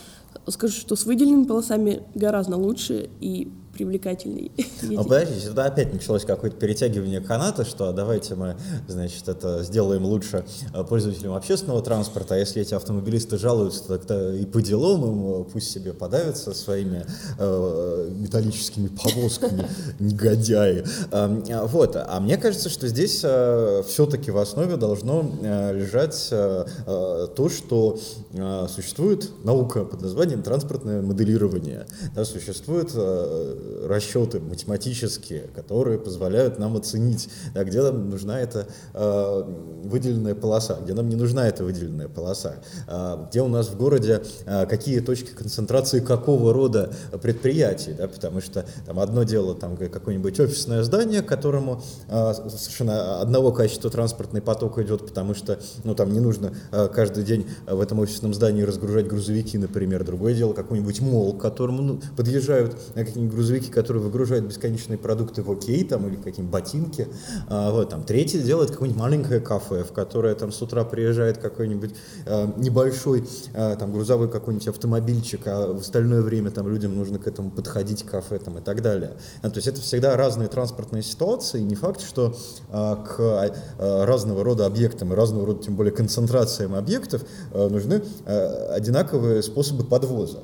скажу, 0.49 0.75
что 0.75 0.97
с 0.97 1.05
выделенными 1.05 1.45
полосами 1.45 2.03
гораздо 2.15 2.57
лучше 2.57 3.11
и 3.21 3.53
привлекательней. 3.81 4.53
А 4.97 5.03
подождите, 5.03 5.49
это 5.49 5.65
опять 5.65 5.93
началось 5.93 6.25
какое-то 6.25 6.57
перетягивание 6.57 7.21
каната, 7.21 7.65
что 7.65 7.93
давайте 7.93 8.35
мы, 8.35 8.57
значит, 8.89 9.29
это 9.29 9.63
сделаем 9.63 10.05
лучше 10.05 10.45
э, 10.75 10.85
пользователям 10.85 11.35
общественного 11.35 11.81
транспорта, 11.83 12.35
а 12.35 12.39
если 12.39 12.61
эти 12.61 12.75
автомобилисты 12.75 13.39
жалуются, 13.39 13.87
тогда 13.87 14.35
и 14.35 14.45
по 14.47 14.61
делам 14.61 15.05
им 15.05 15.43
э, 15.43 15.45
пусть 15.45 15.71
себе 15.71 15.93
подавятся 15.93 16.55
своими 16.55 17.07
э, 17.39 18.11
металлическими 18.17 18.89
повозками, 18.89 19.67
негодяи. 20.01 20.85
Эм, 21.13 21.45
а, 21.51 21.67
вот, 21.67 21.97
а 21.97 22.21
мне 22.21 22.37
кажется, 22.37 22.69
что 22.69 22.89
здесь 22.89 23.21
э, 23.23 23.83
все-таки 23.87 24.31
в 24.31 24.39
основе 24.39 24.77
должно 24.77 25.31
э, 25.43 25.73
лежать 25.79 26.29
э, 26.31 26.65
э, 26.87 27.29
то, 27.35 27.49
что 27.49 27.99
э, 28.33 28.67
существует 28.75 29.31
наука 29.45 29.85
под 29.85 30.03
названием 30.03 30.43
транспортное 30.43 31.01
моделирование, 31.03 31.87
да, 32.15 32.25
существует 32.25 32.91
э, 32.95 33.70
расчеты 33.87 34.41
математические, 34.41 35.43
которые 35.55 35.99
позволяют 35.99 36.59
нам 36.59 36.77
оценить, 36.77 37.29
да, 37.55 37.65
где 37.65 37.83
нам 37.83 38.11
нужна 38.11 38.41
эта 38.41 38.67
э, 38.95 39.43
выделенная 39.85 40.35
полоса, 40.35 40.79
где 40.83 40.95
нам 40.95 41.09
не 41.09 41.17
нужна 41.17 41.49
эта 41.49 41.65
выделенная 41.65 42.09
полоса, 42.09 42.57
э, 42.87 43.27
где 43.31 43.43
у 43.43 43.49
нас 43.49 43.69
в 43.69 43.77
городе 43.77 44.23
э, 44.47 44.67
какие 44.67 45.01
точки 45.01 45.31
концентрации 45.31 46.01
какого 46.01 46.53
рода 46.53 46.93
предприятий, 47.23 47.93
да, 47.93 48.09
потому 48.09 48.41
что 48.41 48.65
там 48.87 48.99
одно 48.99 49.25
дело 49.25 49.55
там 49.55 49.77
какое-нибудь 49.77 50.39
офисное 50.41 50.83
здание, 50.83 51.23
которому 51.23 51.83
э, 52.09 52.33
совершенно 52.35 53.21
одного 53.21 53.53
качества 53.53 53.91
транспортный 53.91 54.43
поток 54.43 54.79
идет, 54.79 55.07
потому 55.07 55.35
что 55.35 55.59
ну, 55.85 55.95
там 55.95 56.13
не 56.13 56.21
нужно 56.21 56.53
э, 56.73 56.89
каждый 56.93 57.25
день 57.25 57.47
в 57.67 57.81
этом 57.81 58.01
офисном 58.01 58.35
здании 58.35 58.63
разгружать 58.63 59.07
грузовики, 59.07 59.59
например. 59.59 60.05
Другое 60.05 60.35
дело 60.35 60.53
какой-нибудь 60.53 61.01
мол, 61.01 61.35
к 61.35 61.41
которому 61.41 61.83
ну, 61.83 62.01
подъезжают 62.17 62.77
какие-нибудь 62.95 63.35
грузовики 63.35 63.60
грузовики, 63.61 63.71
которые 63.71 64.03
выгружают 64.03 64.45
бесконечные 64.45 64.99
продукты 64.99 65.43
в 65.43 65.51
окей, 65.51 65.85
там, 65.85 66.07
или 66.07 66.17
какие-нибудь 66.17 66.51
ботинки. 66.53 67.09
А, 67.49 67.71
вот, 67.71 67.91
там. 67.91 68.03
Третий 68.03 68.41
делает 68.41 68.71
какое-нибудь 68.71 69.01
маленькое 69.01 69.41
кафе, 69.41 69.85
в 69.85 69.93
которое 69.93 70.35
там 70.35 70.53
с 70.53 70.63
утра 70.63 70.85
приезжает 70.85 71.39
какой-нибудь 71.39 71.95
а, 72.27 72.53
небольшой 72.57 73.25
а, 73.55 73.77
там, 73.77 73.93
грузовой 73.93 74.29
какой-нибудь 74.29 74.69
автомобильчик, 74.69 75.41
а 75.47 75.73
в 75.73 75.81
остальное 75.81 76.23
время 76.23 76.51
там 76.51 76.69
людям 76.69 76.97
нужно 76.97 77.19
к 77.19 77.27
этому 77.27 77.51
подходить, 77.51 78.03
к 78.03 78.11
кафе 78.11 78.39
там, 78.39 78.59
и 78.59 78.61
так 78.61 78.83
далее. 78.83 79.13
А, 79.43 79.51
то 79.51 79.57
есть 79.57 79.69
это 79.69 79.81
всегда 79.81 80.17
разные 80.17 80.49
транспортные 80.49 81.03
ситуации, 81.03 81.61
и 81.61 81.65
не 81.65 81.75
факт, 81.75 82.01
что 82.01 82.37
а, 82.71 82.97
к 82.97 83.17
а, 83.21 84.07
разного 84.07 84.45
рода 84.45 84.67
объектам 84.67 85.13
и 85.13 85.17
разного 85.17 85.47
рода, 85.47 85.63
тем 85.63 85.77
более, 85.77 85.93
концентрациям 85.93 86.75
объектов 86.75 87.23
а, 87.53 87.69
нужны 87.69 88.03
а, 88.27 88.73
одинаковые 88.75 89.43
способы 89.43 89.85
подвоза. 89.85 90.41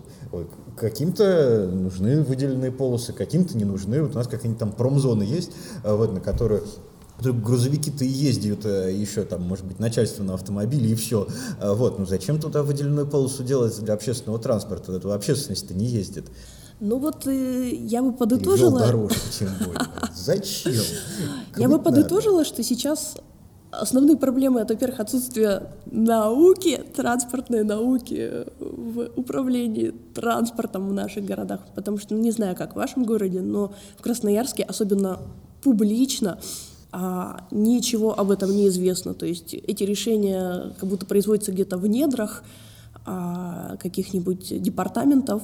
Каким-то 0.76 1.70
нужны 1.72 2.22
выделенные 2.22 2.70
полосы, 2.70 2.95
каким-то 3.12 3.56
не 3.56 3.64
нужны. 3.64 4.02
Вот 4.02 4.12
у 4.12 4.14
нас 4.14 4.26
какие-нибудь 4.26 4.58
там 4.58 4.72
промзоны 4.72 5.22
есть, 5.22 5.50
а, 5.84 5.94
вот, 5.96 6.12
на 6.12 6.20
которые 6.20 6.62
грузовики-то 7.20 8.04
и 8.04 8.08
ездят 8.08 8.66
э, 8.66 8.92
еще 8.92 9.22
там, 9.22 9.42
может 9.42 9.64
быть, 9.64 9.78
начальство 9.78 10.22
на 10.22 10.34
автомобиле 10.34 10.90
и 10.90 10.94
все. 10.94 11.26
А, 11.60 11.74
вот, 11.74 11.98
ну 11.98 12.06
зачем 12.06 12.40
туда 12.40 12.62
выделенную 12.62 13.06
полосу 13.06 13.42
делать 13.42 13.78
для 13.80 13.94
общественного 13.94 14.38
транспорта? 14.38 14.92
Это 14.92 15.14
общественность-то 15.14 15.74
не 15.74 15.86
ездит. 15.86 16.26
Ну 16.78 16.98
вот 16.98 17.26
э, 17.26 17.70
я 17.70 18.02
бы 18.02 18.12
подытожила... 18.12 18.80
дорожку, 18.80 19.18
тем 19.38 19.48
более. 19.64 19.80
Зачем? 20.14 20.84
Я 21.56 21.68
бы 21.68 21.78
подытожила, 21.78 22.44
что 22.44 22.62
сейчас 22.62 23.16
основные 23.80 24.16
проблемы 24.16 24.60
это, 24.60 24.74
во-первых, 24.74 25.00
отсутствие 25.00 25.62
науки, 25.86 26.82
транспортной 26.94 27.64
науки 27.64 28.46
в 28.58 29.10
управлении 29.16 29.94
транспортом 30.14 30.88
в 30.88 30.92
наших 30.92 31.24
городах. 31.24 31.60
Потому 31.74 31.98
что, 31.98 32.14
ну, 32.14 32.20
не 32.20 32.30
знаю, 32.30 32.56
как 32.56 32.72
в 32.72 32.76
вашем 32.76 33.04
городе, 33.04 33.40
но 33.40 33.72
в 33.96 34.02
Красноярске, 34.02 34.62
особенно 34.62 35.20
публично, 35.62 36.38
а, 36.92 37.46
ничего 37.50 38.18
об 38.18 38.30
этом 38.30 38.50
не 38.50 38.68
известно. 38.68 39.14
То 39.14 39.26
есть 39.26 39.54
эти 39.54 39.82
решения 39.82 40.72
как 40.78 40.88
будто 40.88 41.06
производятся 41.06 41.52
где-то 41.52 41.76
в 41.78 41.86
недрах 41.86 42.42
а, 43.04 43.76
каких-нибудь 43.76 44.62
департаментов, 44.62 45.42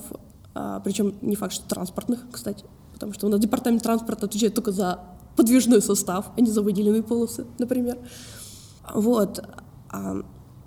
а, 0.54 0.80
причем 0.80 1.14
не 1.20 1.36
факт, 1.36 1.52
что 1.52 1.68
транспортных, 1.68 2.20
кстати, 2.30 2.64
потому 2.94 3.12
что 3.12 3.26
у 3.26 3.30
нас 3.30 3.40
департамент 3.40 3.82
транспорта 3.82 4.26
отвечает 4.26 4.54
только 4.54 4.72
за 4.72 5.00
подвижной 5.36 5.82
состав, 5.82 6.26
а 6.36 6.40
не 6.40 6.50
за 6.50 6.62
выделенные 6.62 7.02
полосы, 7.02 7.46
например. 7.58 7.98
Вот. 8.92 9.42
А, 9.90 10.16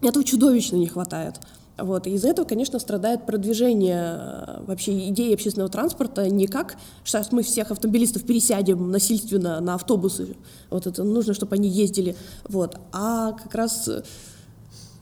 этого 0.02 0.24
чудовищно 0.24 0.78
не 0.78 0.88
хватает. 0.88 1.40
Вот. 1.78 2.08
И 2.08 2.12
из-за 2.12 2.30
этого, 2.30 2.46
конечно, 2.46 2.80
страдает 2.80 3.26
продвижение 3.26 4.18
э, 4.18 4.64
вообще 4.66 5.10
идеи 5.10 5.34
общественного 5.34 5.70
транспорта 5.70 6.30
не 6.30 6.48
как, 6.48 6.78
что 7.04 7.24
мы 7.32 7.44
всех 7.44 7.72
автомобилистов 7.72 8.24
пересядем 8.24 8.92
насильственно 8.92 9.60
на 9.60 9.76
автобусы, 9.76 10.38
вот 10.70 10.88
это 10.88 11.04
нужно, 11.04 11.34
чтобы 11.34 11.56
они 11.56 11.68
ездили, 11.68 12.16
вот, 12.48 12.78
а 12.94 13.34
как 13.34 13.54
раз 13.54 13.90
э, 13.90 14.04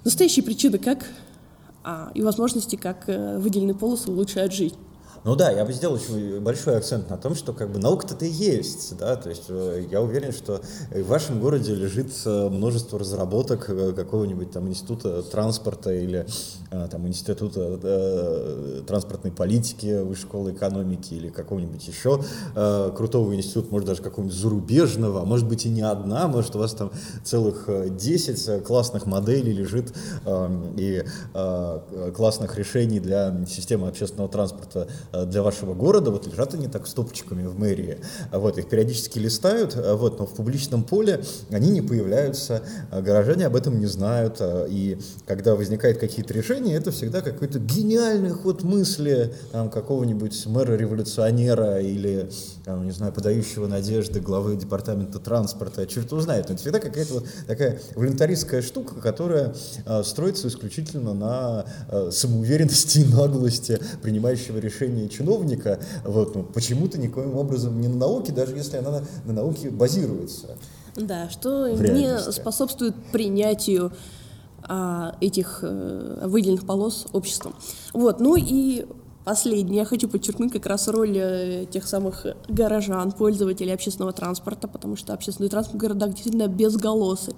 настоящие 0.04 0.44
причины, 0.44 0.80
как 0.80 1.06
а, 1.84 2.12
и 2.16 2.22
возможности, 2.24 2.76
как 2.76 3.04
э, 3.08 3.38
выделенные 3.38 3.76
полосы 3.76 4.10
улучшают 4.10 4.54
жизнь. 4.54 4.78
Ну 5.26 5.38
да, 5.38 5.52
я 5.52 5.64
бы 5.64 5.72
сделал 5.72 5.96
очень 5.96 6.42
большой 6.42 6.76
акцент 6.76 7.10
на 7.10 7.18
том, 7.18 7.34
что 7.34 7.54
как 7.54 7.72
бы 7.72 7.80
наука-то 7.80 8.26
и 8.26 8.30
есть, 8.30 8.98
да, 8.98 9.16
то 9.16 9.30
есть 9.30 9.46
э, 9.48 9.86
я 9.90 10.02
уверен, 10.02 10.34
что 10.34 10.60
в 10.92 11.08
вашем 11.08 11.40
городе 11.40 11.74
лежит 11.74 12.12
э, 12.26 12.50
множество 12.50 13.00
разработок 13.00 13.70
э, 13.70 13.94
какого-нибудь 13.94 14.52
там 14.52 14.68
института 14.68 15.24
транспорта 15.24 15.94
или 15.94 16.26
там 16.90 17.08
института 17.08 18.84
транспортной 18.88 19.32
политики, 19.32 20.02
высшей 20.02 20.24
школы 20.24 20.52
экономики 20.54 21.14
или 21.14 21.30
какого-нибудь 21.30 21.88
еще 21.88 22.24
крутого 22.96 23.36
института, 23.36 23.68
может 23.70 23.88
даже 23.88 24.02
какого-нибудь 24.02 24.36
зарубежного, 24.36 25.22
а 25.22 25.26
может 25.26 25.48
быть 25.48 25.68
и 25.68 25.70
не 25.70 25.82
одна, 25.82 26.28
может 26.28 26.56
у 26.56 26.60
вас 26.60 26.74
там 26.74 26.92
целых 27.24 27.70
10 27.96 28.64
классных 28.64 29.06
моделей 29.06 29.54
лежит 29.54 29.94
и 30.78 31.04
классных 32.16 32.58
решений 32.58 33.00
для 33.00 33.46
системы 33.46 33.88
общественного 33.88 34.30
транспорта 34.30 34.88
для 35.26 35.44
вашего 35.44 35.74
города, 35.74 36.12
вот 36.12 36.28
лежат 36.28 36.54
они 36.54 36.68
так 36.68 36.88
стопчиками 36.88 37.46
в 37.46 37.58
мэрии, 37.58 38.00
вот, 38.32 38.58
их 38.58 38.68
периодически 38.68 39.20
листают, 39.20 39.76
э, 39.76 39.94
вот, 39.94 40.20
но 40.20 40.26
в 40.26 40.34
публичном 40.34 40.84
поле 40.84 41.24
они 41.52 41.70
не 41.70 41.82
появляются, 41.82 42.64
э, 42.92 43.02
горожане 43.02 43.46
об 43.46 43.56
этом 43.56 43.80
не 43.80 43.86
знают, 43.86 44.42
и 44.42 44.98
когда 45.28 45.56
возникают 45.56 45.98
какие-то 45.98 46.34
решения, 46.34 46.76
это 46.76 46.92
всегда 46.92 47.22
какой-то 47.22 47.60
гениальный 47.60 48.32
ход 48.32 48.64
мысли 48.64 49.34
там, 49.52 49.70
какого-нибудь 49.70 50.46
мэра-революционера 50.46 51.80
или, 51.80 52.30
там, 52.66 52.86
не 52.86 52.92
знаю, 52.92 53.12
подающего 53.14 53.68
надежды 53.68 54.20
главы 54.20 54.56
департамента 54.56 55.20
транспорта, 55.20 55.86
черт 55.86 56.12
узнает, 56.14 56.48
но 56.48 56.54
это 56.54 56.62
всегда 56.62 56.80
какая-то 56.80 57.16
вот 57.16 57.26
такая 57.48 57.80
волонтаристская 57.96 58.62
штука, 58.62 58.96
которая 58.96 59.54
строится 60.04 60.48
исключительно 60.48 61.14
на 61.14 61.66
самоуверенности 62.12 63.00
и 63.00 63.06
наглости 63.06 63.80
принимающего 64.02 64.58
решения 64.60 65.10
чиновника, 65.10 65.80
вот, 66.06 66.36
ну, 66.36 66.44
почему-то 66.44 67.00
никоим 67.00 67.36
образом 67.36 67.82
не 67.82 67.88
на 67.88 67.98
науке, 67.98 68.32
даже 68.32 68.56
если 68.56 68.78
она 68.78 68.92
на, 68.92 69.04
на 69.26 69.34
науке 69.34 69.70
базируется. 69.70 70.58
Да, 70.96 71.30
что 71.30 71.68
не 71.70 72.20
способствует 72.32 72.96
принятию 73.12 73.92
а, 74.62 75.16
этих 75.22 75.60
а, 75.64 76.28
выделенных 76.28 76.66
полос 76.66 77.08
обществом. 77.14 77.56
Вот, 77.94 78.20
ну 78.20 78.36
и 78.36 78.86
Последнее, 79.26 79.80
я 79.80 79.86
хочу 79.86 80.10
подчеркнуть 80.10 80.52
как 80.52 80.66
раз 80.66 80.88
роль 80.88 81.18
э, 81.18 81.66
тех 81.72 81.88
самых 81.88 82.26
горожан, 82.50 83.12
пользователей 83.12 83.74
общественного 83.74 84.12
транспорта, 84.12 84.68
потому 84.68 84.96
что 84.96 85.14
общественный 85.14 85.50
транспорт 85.50 85.76
в 85.76 85.82
городах 85.82 86.10
действительно 86.12 86.48
безголосый. 86.48 87.34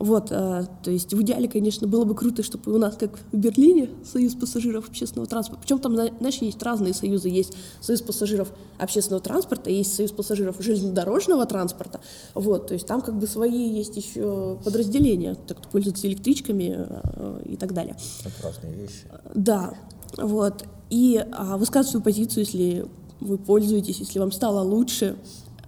Вот, 0.00 0.32
э, 0.32 0.64
то 0.82 0.90
есть 0.90 1.12
в 1.12 1.20
идеале, 1.20 1.46
конечно, 1.46 1.86
было 1.86 2.04
бы 2.04 2.14
круто, 2.14 2.42
чтобы 2.42 2.74
у 2.74 2.78
нас, 2.78 2.96
как 2.96 3.18
в 3.32 3.36
Берлине, 3.36 3.90
союз 4.02 4.34
пассажиров 4.34 4.88
общественного 4.88 5.28
транспорта, 5.28 5.60
причем 5.62 5.78
там, 5.78 5.94
знаешь, 5.94 6.36
есть 6.36 6.62
разные 6.62 6.94
союзы, 6.94 7.28
есть 7.28 7.52
союз 7.82 8.00
пассажиров 8.00 8.48
общественного 8.78 9.22
транспорта, 9.22 9.68
есть 9.68 9.94
союз 9.94 10.10
пассажиров 10.12 10.56
железнодорожного 10.58 11.44
транспорта, 11.44 12.00
вот, 12.32 12.68
то 12.68 12.74
есть 12.74 12.86
там 12.86 13.02
как 13.02 13.18
бы 13.18 13.26
свои 13.26 13.68
есть 13.68 13.94
еще 13.94 14.58
подразделения, 14.64 15.34
так 15.34 15.58
кто 15.58 15.68
пользуется 15.68 16.08
электричками 16.08 16.76
э, 16.78 17.42
и 17.44 17.56
так 17.56 17.74
далее. 17.74 17.94
Это 18.24 18.42
разные 18.42 18.74
вещи. 18.74 19.04
Да, 19.34 19.74
вот, 20.16 20.64
и 20.90 21.24
а, 21.32 21.56
высказывать 21.56 21.90
свою 21.90 22.04
позицию, 22.04 22.44
если 22.44 22.86
вы 23.20 23.38
пользуетесь, 23.38 24.00
если 24.00 24.18
вам 24.18 24.32
стало 24.32 24.60
лучше, 24.60 25.16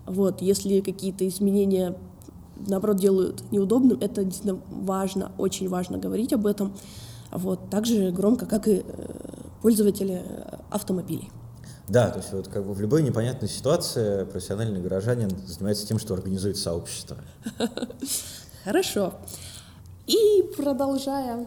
вот, 0.07 0.43
если 0.43 0.81
какие-то 0.81 1.27
изменения 1.27 1.97
наоборот, 2.67 2.97
делают 2.97 3.51
неудобным. 3.51 3.99
Это 4.01 4.25
действительно 4.25 4.61
важно, 4.69 5.33
очень 5.39 5.69
важно 5.69 5.99
говорить 5.99 6.33
об 6.33 6.47
этом. 6.47 6.77
Вот, 7.31 7.71
так 7.71 7.87
же 7.87 8.11
громко, 8.11 8.47
как 8.47 8.69
и 8.69 8.85
э, 8.87 9.15
пользователи 9.63 10.23
автомобилей. 10.71 11.31
Да, 11.89 12.11
то 12.11 12.19
есть 12.19 12.33
вот 12.33 12.49
как 12.49 12.65
бы 12.65 12.75
в 12.75 12.81
любой 12.81 13.03
непонятной 13.03 13.49
ситуации 13.49 14.25
профессиональный 14.25 14.81
горожанин 14.81 15.31
занимается 15.47 15.87
тем, 15.87 15.99
что 15.99 16.15
организует 16.15 16.57
сообщество. 16.57 17.17
Хорошо. 18.65 19.15
И 20.07 20.43
продолжая 20.57 21.47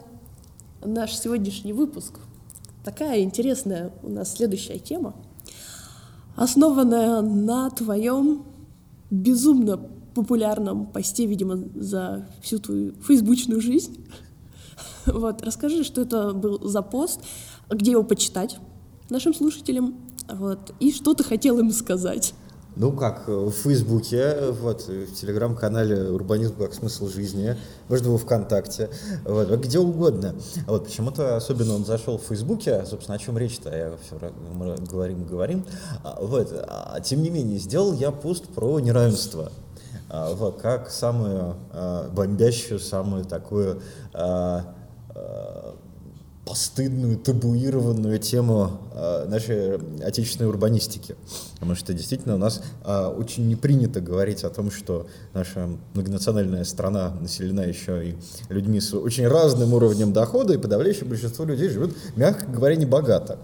наш 0.84 1.16
сегодняшний 1.16 1.74
выпуск, 1.74 2.20
такая 2.86 3.22
интересная 3.22 3.92
у 4.04 4.10
нас 4.10 4.34
следующая 4.34 4.80
тема, 4.80 5.16
основанная 6.36 7.22
на 7.22 7.70
твоем 7.72 8.46
безумно 9.10 9.78
популярном 10.14 10.86
посте, 10.86 11.26
видимо, 11.26 11.58
за 11.76 12.30
всю 12.42 12.60
твою 12.60 12.94
фейсбучную 13.02 13.60
жизнь. 13.60 14.06
Вот, 15.06 15.44
расскажи, 15.44 15.84
что 15.84 16.02
это 16.02 16.34
был 16.34 16.68
за 16.68 16.82
пост, 16.82 17.22
где 17.70 17.92
его 17.92 18.04
почитать 18.04 18.58
нашим 19.12 19.36
слушателям, 19.36 19.96
вот, 20.28 20.74
и 20.80 20.92
что 20.92 21.14
ты 21.14 21.24
хотел 21.24 21.60
им 21.60 21.72
сказать. 21.72 22.34
Ну 22.76 22.92
как, 22.92 23.28
в 23.28 23.52
Фейсбуке, 23.52 24.52
вот, 24.52 24.88
в 24.88 25.14
телеграм-канале 25.14 26.10
«Урбанизм 26.10 26.58
как 26.58 26.74
смысл 26.74 27.08
жизни», 27.08 27.56
можно 27.88 28.12
во 28.12 28.18
ВКонтакте, 28.18 28.90
вот, 29.24 29.50
где 29.62 29.80
угодно. 29.80 30.36
Вот, 30.68 30.86
почему-то 30.86 31.38
особенно 31.38 31.76
он 31.76 31.86
зашел 31.86 32.18
в 32.18 32.24
Фейсбуке, 32.24 32.86
собственно, 32.86 33.16
о 33.16 33.20
чем 33.20 33.38
речь-то, 33.38 33.74
я 33.74 33.94
все 34.06 34.20
мы 34.54 34.76
говорим 34.76 35.24
говорим. 35.24 35.66
А, 36.04 36.18
вот, 36.22 36.50
а, 36.52 37.00
тем 37.00 37.24
не 37.24 37.30
менее, 37.30 37.60
сделал 37.60 37.94
я 37.94 38.12
пост 38.12 38.46
про 38.50 38.80
неравенство. 38.80 39.54
А, 40.10 40.52
как 40.52 40.90
самую 40.90 41.56
а, 41.72 42.10
бомбящую, 42.10 42.80
самую 42.80 43.24
такую 43.24 43.82
а, 44.14 44.76
постыдную, 46.46 47.18
табуированную 47.18 48.20
тему 48.20 48.80
нашей 49.28 49.78
отечественной 50.04 50.48
урбанистики. 50.48 51.16
Потому 51.56 51.76
что 51.76 51.94
действительно 51.94 52.36
у 52.36 52.38
нас 52.38 52.62
очень 52.86 53.48
не 53.48 53.56
принято 53.56 54.00
говорить 54.00 54.44
о 54.44 54.50
том, 54.50 54.70
что 54.70 55.08
наша 55.34 55.68
многонациональная 55.94 56.64
страна 56.64 57.12
населена 57.20 57.62
еще 57.62 58.10
и 58.10 58.16
людьми 58.50 58.80
с 58.80 58.94
очень 58.94 59.28
разным 59.28 59.74
уровнем 59.74 60.14
дохода, 60.14 60.54
и 60.54 60.58
подавляющее 60.58 61.06
большинство 61.06 61.46
людей 61.46 61.70
живет, 61.70 61.96
мягко 62.16 62.46
говоря, 62.46 62.76
не 62.76 62.86
богато. 62.86 63.40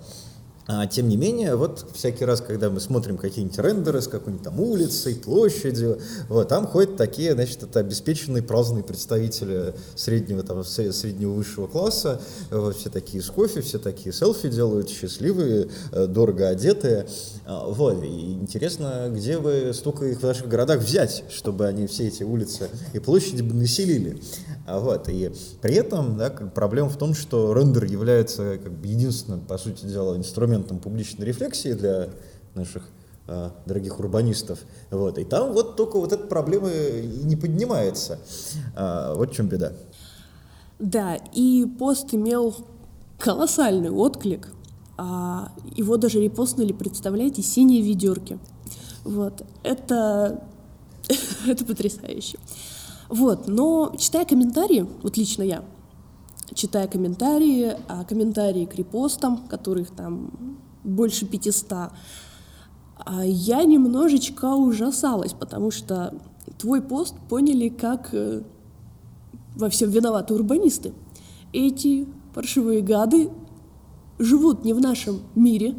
А, 0.74 0.88
тем 0.88 1.10
не 1.10 1.18
менее, 1.18 1.58
вот 1.58 1.86
всякий 1.94 2.24
раз, 2.24 2.40
когда 2.40 2.70
мы 2.70 2.80
смотрим 2.80 3.18
какие-нибудь 3.18 3.60
рендеры 3.60 4.02
с 4.02 4.08
какой-нибудь 4.08 4.46
там 4.46 4.58
улицей, 4.58 5.16
площадью, 5.16 6.00
вот, 6.30 6.48
там 6.48 6.66
ходят 6.66 6.96
такие, 6.96 7.34
значит, 7.34 7.62
это 7.64 7.82
обеспеченные 7.82 8.42
праздные 8.42 8.82
представители 8.82 9.74
среднего, 9.96 10.44
там, 10.44 10.64
среднего 10.64 11.34
высшего 11.34 11.68
класса, 11.68 12.22
вот, 12.52 12.78
все 12.78 12.90
такие 12.90 13.22
с 13.22 13.30
кофе, 13.30 13.60
все 13.60 13.80
такие 13.80 14.14
селфи 14.14 14.48
делают, 14.48 14.90
счастливые, 14.90 15.68
э, 15.92 16.08
дорого 16.08 16.48
одетые, 16.48 17.06
а, 17.46 17.68
вот, 17.68 18.02
и 18.04 18.32
интересно, 18.32 19.12
где 19.14 19.40
вы 19.40 19.74
столько 19.74 20.06
их 20.06 20.22
в 20.22 20.24
наших 20.24 20.48
городах 20.48 20.80
взять, 20.80 21.26
чтобы 21.30 21.68
они 21.68 21.86
все 21.88 22.08
эти 22.08 22.24
улицы 22.24 22.70
и 22.94 23.00
площади 23.00 23.42
бы 23.42 23.54
населили, 23.54 24.22
вот, 24.80 25.10
и 25.10 25.32
при 25.62 25.76
этом, 25.76 26.18
да, 26.18 26.30
проблема 26.30 26.90
в 26.90 26.98
том, 26.98 27.14
что 27.14 27.54
рендер 27.54 27.86
является 27.86 28.58
как 28.58 28.72
бы 28.72 28.88
единственным, 28.88 29.42
по 29.42 29.58
сути 29.58 29.86
дела, 29.86 30.16
инструментом 30.18 30.80
публичной 30.80 31.26
рефлексии 31.26 31.74
для 31.74 32.10
наших 32.54 32.84
а, 33.28 33.54
дорогих 33.66 34.00
урбанистов. 34.00 34.60
Вот. 34.90 35.18
И 35.18 35.24
там 35.24 35.54
вот 35.54 35.76
только 35.76 35.98
вот 35.98 36.12
эта 36.12 36.26
проблема 36.26 36.70
не 36.70 37.36
поднимается. 37.36 38.20
А, 38.76 39.14
вот 39.16 39.32
в 39.32 39.34
чем 39.34 39.48
беда. 39.48 39.74
Да, 40.80 41.16
и 41.16 41.66
пост 41.66 42.14
имел 42.14 42.56
колоссальный 43.20 43.90
отклик. 43.90 44.50
А, 44.98 45.52
его 45.76 45.98
даже 45.98 46.20
репостнули, 46.20 46.74
представляете, 46.74 47.42
синие 47.42 47.82
ведерки. 47.82 48.40
Вот. 49.04 49.44
Это, 49.64 50.44
это 51.48 51.66
потрясающе. 51.66 52.38
Вот, 53.12 53.50
но 53.50 53.94
читая 53.98 54.24
комментарии, 54.24 54.88
вот 55.04 55.18
лично 55.18 55.44
я, 55.44 55.66
читая 56.54 56.88
комментарии, 56.88 57.76
а 57.90 58.06
комментарии 58.06 58.64
к 58.64 58.76
репостам, 58.76 59.50
которых 59.50 59.92
там 59.92 60.58
больше 60.86 61.26
500, 61.26 61.92
а 63.04 63.26
я 63.26 63.66
немножечко 63.66 64.56
ужасалась, 64.56 65.34
потому 65.34 65.72
что 65.72 66.14
твой 66.58 66.82
пост 66.82 67.16
поняли 67.28 67.68
как 67.68 68.14
э, 68.14 68.44
во 69.58 69.70
всем 69.70 69.90
виноваты 69.90 70.34
урбанисты. 70.34 70.94
Эти 71.52 72.08
паршивые 72.34 72.82
гады 72.82 73.30
живут 74.20 74.64
не 74.64 74.72
в 74.72 74.80
нашем 74.80 75.20
мире, 75.36 75.76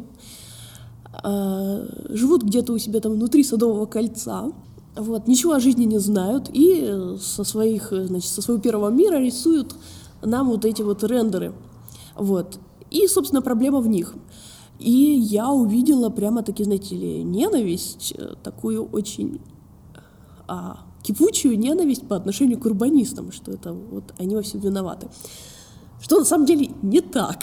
а 1.11 1.83
живут 2.09 2.43
где-то 2.43 2.73
у 2.73 2.77
себя 2.77 2.99
там 2.99 3.13
внутри 3.13 3.43
Садового 3.43 3.87
кольца, 3.87 4.51
вот, 4.95 5.27
ничего 5.27 5.53
о 5.53 5.59
жизни 5.59 5.85
не 5.85 5.99
знают 5.99 6.49
и 6.53 7.15
со, 7.19 7.43
своих, 7.43 7.89
значит, 7.91 8.29
со 8.29 8.41
своего 8.41 8.61
первого 8.61 8.89
мира 8.89 9.17
рисуют 9.17 9.75
нам 10.21 10.49
вот 10.49 10.65
эти 10.65 10.81
вот 10.81 11.03
рендеры. 11.03 11.53
Вот. 12.15 12.59
И, 12.91 13.07
собственно, 13.07 13.41
проблема 13.41 13.79
в 13.79 13.87
них. 13.87 14.13
И 14.79 14.91
я 14.91 15.49
увидела 15.49 16.09
прямо-таки, 16.09 16.63
знаете 16.63 16.95
ли, 16.95 17.23
ненависть, 17.23 18.13
э, 18.17 18.33
такую 18.43 18.85
очень 18.85 19.39
а, 20.47 20.79
кипучую 21.03 21.57
ненависть 21.57 22.07
по 22.07 22.15
отношению 22.15 22.59
к 22.59 22.65
урбанистам, 22.65 23.31
что 23.31 23.51
это 23.51 23.73
вот 23.73 24.13
они 24.17 24.35
во 24.35 24.41
всем 24.41 24.59
виноваты. 24.59 25.07
Что 26.01 26.19
на 26.19 26.25
самом 26.25 26.45
деле 26.45 26.71
не 26.81 27.01
так. 27.01 27.39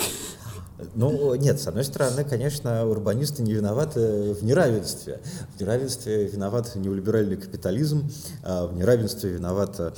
Ну, 0.94 1.34
нет, 1.34 1.60
с 1.60 1.66
одной 1.66 1.84
стороны, 1.84 2.24
конечно, 2.24 2.86
урбанисты 2.86 3.42
не 3.42 3.52
виноваты 3.52 4.34
в 4.34 4.42
неравенстве. 4.44 5.20
В 5.56 5.60
неравенстве 5.60 6.26
виноват 6.26 6.74
неолиберальный 6.76 7.36
капитализм, 7.36 8.10
а 8.42 8.66
в 8.66 8.74
неравенстве 8.74 9.30
виноват 9.30 9.78
а, 9.78 9.92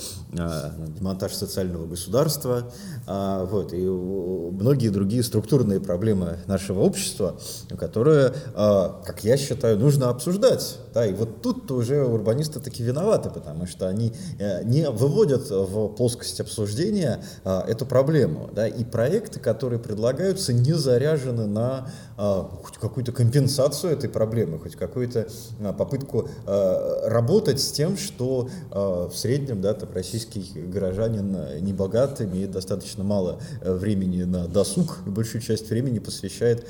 демонтаж 0.99 1.33
социального 1.33 1.87
государства, 1.87 2.73
а, 3.07 3.45
вот, 3.45 3.73
и 3.73 3.87
многие 3.87 4.88
другие 4.88 5.23
структурные 5.23 5.81
проблемы 5.81 6.38
нашего 6.47 6.81
общества, 6.81 7.38
которые, 7.79 8.33
как 8.55 9.25
я 9.25 9.37
считаю, 9.37 9.79
нужно 9.79 10.09
обсуждать. 10.09 10.79
Да, 10.93 11.07
и 11.07 11.13
вот 11.13 11.43
тут 11.43 11.71
уже 11.71 12.05
урбанисты 12.05 12.61
таки 12.61 12.83
виноваты, 12.83 13.31
потому 13.31 13.67
что 13.67 13.89
они 13.89 14.13
э, 14.39 14.63
не 14.65 14.89
выводят 14.91 15.51
в 15.51 15.89
плоскость 15.89 16.41
обсуждения 16.41 17.23
эту 17.45 17.87
проблему. 17.87 18.51
Да, 18.53 18.67
и 18.67 18.85
проекты, 18.85 19.41
которые 19.41 19.79
предлагаются, 19.79 20.53
не 20.53 20.73
заряжены 20.73 21.47
на 21.47 21.89
а, 22.17 22.49
хоть 22.63 22.79
какую-то 22.79 23.13
компенсацию 23.13 23.93
этой 23.93 24.09
проблемы, 24.11 24.59
хоть 24.59 24.77
какую-то 24.77 25.29
попытку 25.77 26.29
работать 26.47 27.61
с 27.61 27.73
тем, 27.73 27.97
что 27.97 28.49
в 28.71 29.13
среднем 29.15 29.61
да, 29.61 29.75
там, 29.75 29.89
российский 29.93 30.43
горожанин 30.55 31.37
не 31.61 31.73
богат, 31.73 32.21
имеет 32.21 32.51
достаточно 32.51 33.05
мало 33.05 33.41
э, 33.61 33.73
времени 33.73 34.23
на 34.25 34.47
досуг 34.47 34.99
и 35.07 35.11
большую 35.11 35.43
часть 35.43 35.71
времени 35.71 35.99
посвящает 35.99 36.67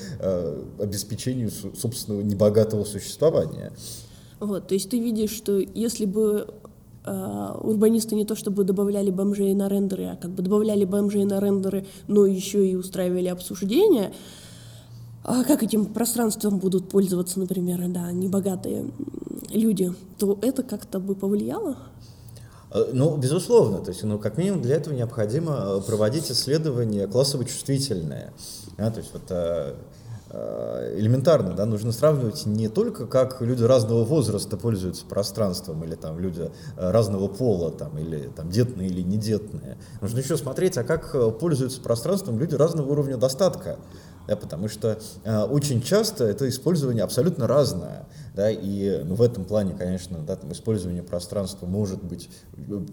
обеспечению 0.79 1.51
собственного 1.51 2.23
небогатого 2.23 2.85
существования. 2.85 3.73
Вот, 4.43 4.67
то 4.67 4.75
есть 4.75 4.91
ты 4.91 4.99
видишь, 4.99 5.31
что 5.31 5.59
если 5.59 6.05
бы 6.05 6.49
Uh, 7.05 7.61
урбанисты 7.67 8.15
не 8.15 8.25
то 8.25 8.37
чтобы 8.37 8.63
добавляли 8.63 9.11
бомжей 9.11 9.53
на 9.55 9.69
рендеры, 9.69 10.05
а 10.05 10.15
как 10.15 10.31
бы 10.31 10.41
добавляли 10.41 10.85
бомжей 10.85 11.25
на 11.25 11.41
рендеры, 11.41 11.85
но 12.07 12.27
еще 12.27 12.65
и 12.65 12.77
устраивали 12.77 13.27
обсуждения, 13.27 14.13
а 15.25 15.43
как 15.43 15.65
этим 15.65 15.87
пространством 15.87 16.61
будут 16.61 16.89
пользоваться, 16.89 17.41
например, 17.41 17.81
да, 17.89 18.13
небогатые 18.13 18.87
люди, 19.53 19.93
то 20.17 20.39
это 20.43 20.63
как-то 20.63 21.01
бы 21.01 21.17
повлияло? 21.17 21.77
Э, 22.71 22.91
ну, 22.93 23.17
безусловно, 23.17 23.79
то 23.79 23.91
есть, 23.91 24.05
ну, 24.05 24.21
как 24.21 24.39
минимум 24.39 24.63
для 24.63 24.77
этого 24.77 24.95
необходимо 24.95 25.57
э, 25.59 25.81
проводить 25.85 26.31
исследования 26.31 27.09
классово 27.09 27.45
чувствительные. 27.45 28.33
Да, 28.79 28.93
то 28.93 29.01
есть 29.01 29.13
вот 29.13 29.23
э, 29.31 29.33
Э, 29.33 29.75
элементарно, 30.33 31.53
да, 31.53 31.67
нужно 31.67 31.93
сравнивать 31.93 32.47
не 32.47 32.69
только 32.69 33.07
как 33.07 33.41
люди 33.43 33.63
разного 33.63 34.05
возраста 34.05 34.57
пользуются 34.57 35.05
пространством, 35.05 35.85
или 35.85 35.95
там 35.95 36.19
люди 36.19 36.51
э, 36.77 36.91
разного 36.91 37.29
пола, 37.29 37.71
там, 37.71 37.99
или 37.99 38.31
там 38.35 38.51
детные 38.51 38.89
или 38.89 39.03
недетные. 39.03 39.77
Нужно 40.01 40.19
еще 40.19 40.37
смотреть, 40.37 40.79
а 40.79 40.85
как 40.85 41.15
э, 41.15 41.31
пользуются 41.31 41.81
пространством 41.81 42.39
люди 42.39 42.55
разного 42.55 42.91
уровня 42.91 43.17
достатка. 43.17 43.79
Да, 44.29 44.37
потому 44.37 44.69
что 44.69 45.01
э, 45.25 45.43
очень 45.43 45.83
часто 45.83 46.25
это 46.25 46.49
использование 46.49 47.03
абсолютно 47.03 47.49
разное. 47.49 48.07
Да, 48.35 48.51
и 48.51 49.03
ну, 49.05 49.17
в 49.17 49.23
этом 49.23 49.45
плане, 49.45 49.75
конечно, 49.75 50.19
да, 50.19 50.37
там, 50.37 50.53
использование 50.53 51.03
пространства 51.03 51.67
может 51.67 52.03
быть 52.03 52.31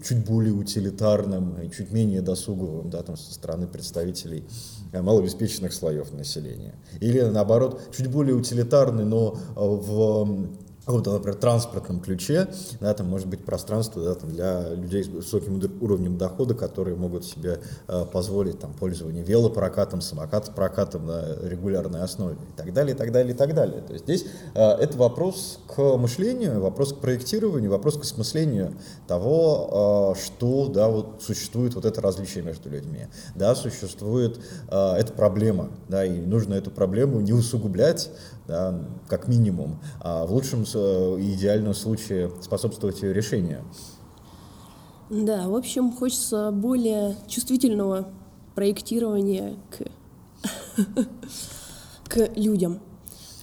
чуть 0.04 0.26
более 0.26 0.52
утилитарным, 0.52 1.70
чуть 1.70 1.92
менее 1.92 2.20
досуговым 2.20 2.90
да, 2.90 3.02
там, 3.02 3.16
со 3.16 3.32
стороны 3.32 3.66
представителей 3.68 4.44
Э, 4.44 4.79
малообеспеченных 4.92 5.72
слоев 5.72 6.12
населения. 6.12 6.74
Или 7.00 7.20
наоборот, 7.20 7.80
чуть 7.96 8.08
более 8.08 8.34
утилитарный, 8.34 9.04
но 9.04 9.36
э, 9.36 9.60
в 9.60 10.48
каком-то, 10.90 11.12
например, 11.12 11.36
транспортном 11.38 12.00
ключе, 12.00 12.48
да, 12.80 12.92
там 12.94 13.08
может 13.08 13.28
быть 13.28 13.44
пространство 13.44 14.02
да, 14.02 14.14
там 14.14 14.30
для 14.30 14.70
людей 14.70 15.04
с 15.04 15.08
высоким 15.08 15.60
уровнем 15.80 16.18
дохода, 16.18 16.54
которые 16.54 16.96
могут 16.96 17.24
себе 17.24 17.60
э, 17.86 18.04
позволить 18.12 18.58
там, 18.58 18.72
пользование 18.72 19.22
велопрокатом, 19.22 20.00
самокат-прокатом 20.00 21.06
на 21.06 21.36
регулярной 21.42 22.02
основе 22.02 22.34
и 22.34 22.56
так 22.56 22.72
далее, 22.72 22.94
и 22.94 22.98
так 22.98 23.12
далее, 23.12 23.34
и 23.34 23.36
так 23.36 23.54
далее. 23.54 23.82
То 23.82 23.92
есть 23.92 24.04
здесь 24.04 24.26
э, 24.54 24.60
это 24.60 24.98
вопрос 24.98 25.60
к 25.68 25.96
мышлению, 25.96 26.60
вопрос 26.60 26.92
к 26.92 26.96
проектированию, 26.96 27.70
вопрос 27.70 27.96
к 27.96 28.02
осмыслению 28.02 28.74
того, 29.06 30.14
э, 30.16 30.20
что 30.20 30.68
да, 30.68 30.88
вот 30.88 31.22
существует 31.22 31.74
вот 31.74 31.84
это 31.84 32.00
различие 32.00 32.42
между 32.42 32.68
людьми. 32.68 33.06
Да, 33.36 33.54
существует 33.54 34.40
э, 34.68 34.94
эта 34.98 35.12
проблема, 35.12 35.70
да, 35.88 36.04
и 36.04 36.20
нужно 36.20 36.54
эту 36.54 36.70
проблему 36.70 37.20
не 37.20 37.32
усугублять, 37.32 38.10
да, 38.50 38.74
как 39.06 39.28
минимум, 39.28 39.78
а 40.00 40.26
в 40.26 40.32
лучшем 40.32 40.64
и 40.64 41.34
идеальном 41.34 41.72
случае 41.72 42.32
способствовать 42.42 43.00
ее 43.00 43.14
решению. 43.14 43.62
Да, 45.08 45.48
в 45.48 45.54
общем, 45.54 45.92
хочется 45.92 46.50
более 46.50 47.16
чувствительного 47.28 48.08
проектирования 48.54 49.54
к, 49.70 50.82
к 52.08 52.30
людям. 52.36 52.80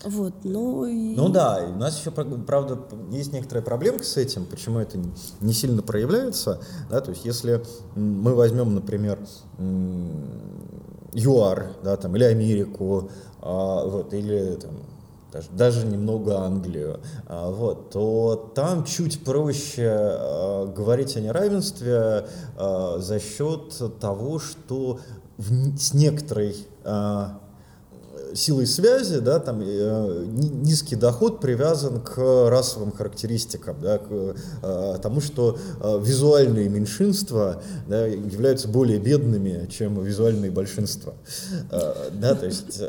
Вот, 0.03 0.33
но... 0.43 0.85
И... 0.85 1.15
Ну 1.15 1.29
да, 1.29 1.65
у 1.73 1.77
нас 1.77 1.99
еще, 1.99 2.11
правда, 2.11 2.79
есть 3.09 3.33
некоторая 3.33 3.63
проблемка 3.63 4.03
с 4.03 4.17
этим, 4.17 4.45
почему 4.45 4.79
это 4.79 4.99
не 5.41 5.53
сильно 5.53 5.81
проявляется. 5.81 6.61
Да, 6.89 7.01
то 7.01 7.11
есть 7.11 7.25
если 7.25 7.63
мы 7.95 8.35
возьмем, 8.35 8.75
например, 8.75 9.19
ЮАР, 11.13 11.71
да, 11.83 11.97
там, 11.97 12.15
или 12.15 12.25
Америку, 12.25 13.09
а, 13.41 13.85
вот, 13.85 14.13
или 14.13 14.55
там, 14.55 14.71
даже, 15.31 15.47
даже 15.51 15.85
немного 15.85 16.39
Англию, 16.39 16.99
а, 17.27 17.49
вот, 17.51 17.91
то 17.91 18.51
там 18.55 18.85
чуть 18.85 19.23
проще 19.23 19.89
а, 19.89 20.65
говорить 20.65 21.15
о 21.17 21.21
неравенстве 21.21 22.25
а, 22.57 22.97
за 22.99 23.19
счет 23.19 23.99
того, 23.99 24.39
что 24.39 24.99
в, 25.37 25.77
с 25.77 25.93
некоторой 25.93 26.55
силой 28.33 28.67
связи, 28.67 29.19
да, 29.19 29.39
там 29.39 29.61
э, 29.61 30.25
низкий 30.27 30.95
доход 30.95 31.39
привязан 31.39 32.01
к 32.01 32.49
расовым 32.49 32.91
характеристикам, 32.91 33.77
да, 33.81 33.97
к 33.97 34.35
э, 34.61 34.95
тому, 35.01 35.21
что 35.21 35.57
э, 35.81 35.99
визуальные 36.03 36.69
меньшинства 36.69 37.61
да, 37.87 38.05
являются 38.05 38.67
более 38.67 38.99
бедными, 38.99 39.67
чем 39.67 40.01
визуальные 40.03 40.51
большинства. 40.51 41.13
Да, 42.13 42.35
то 42.35 42.45
есть, 42.45 42.81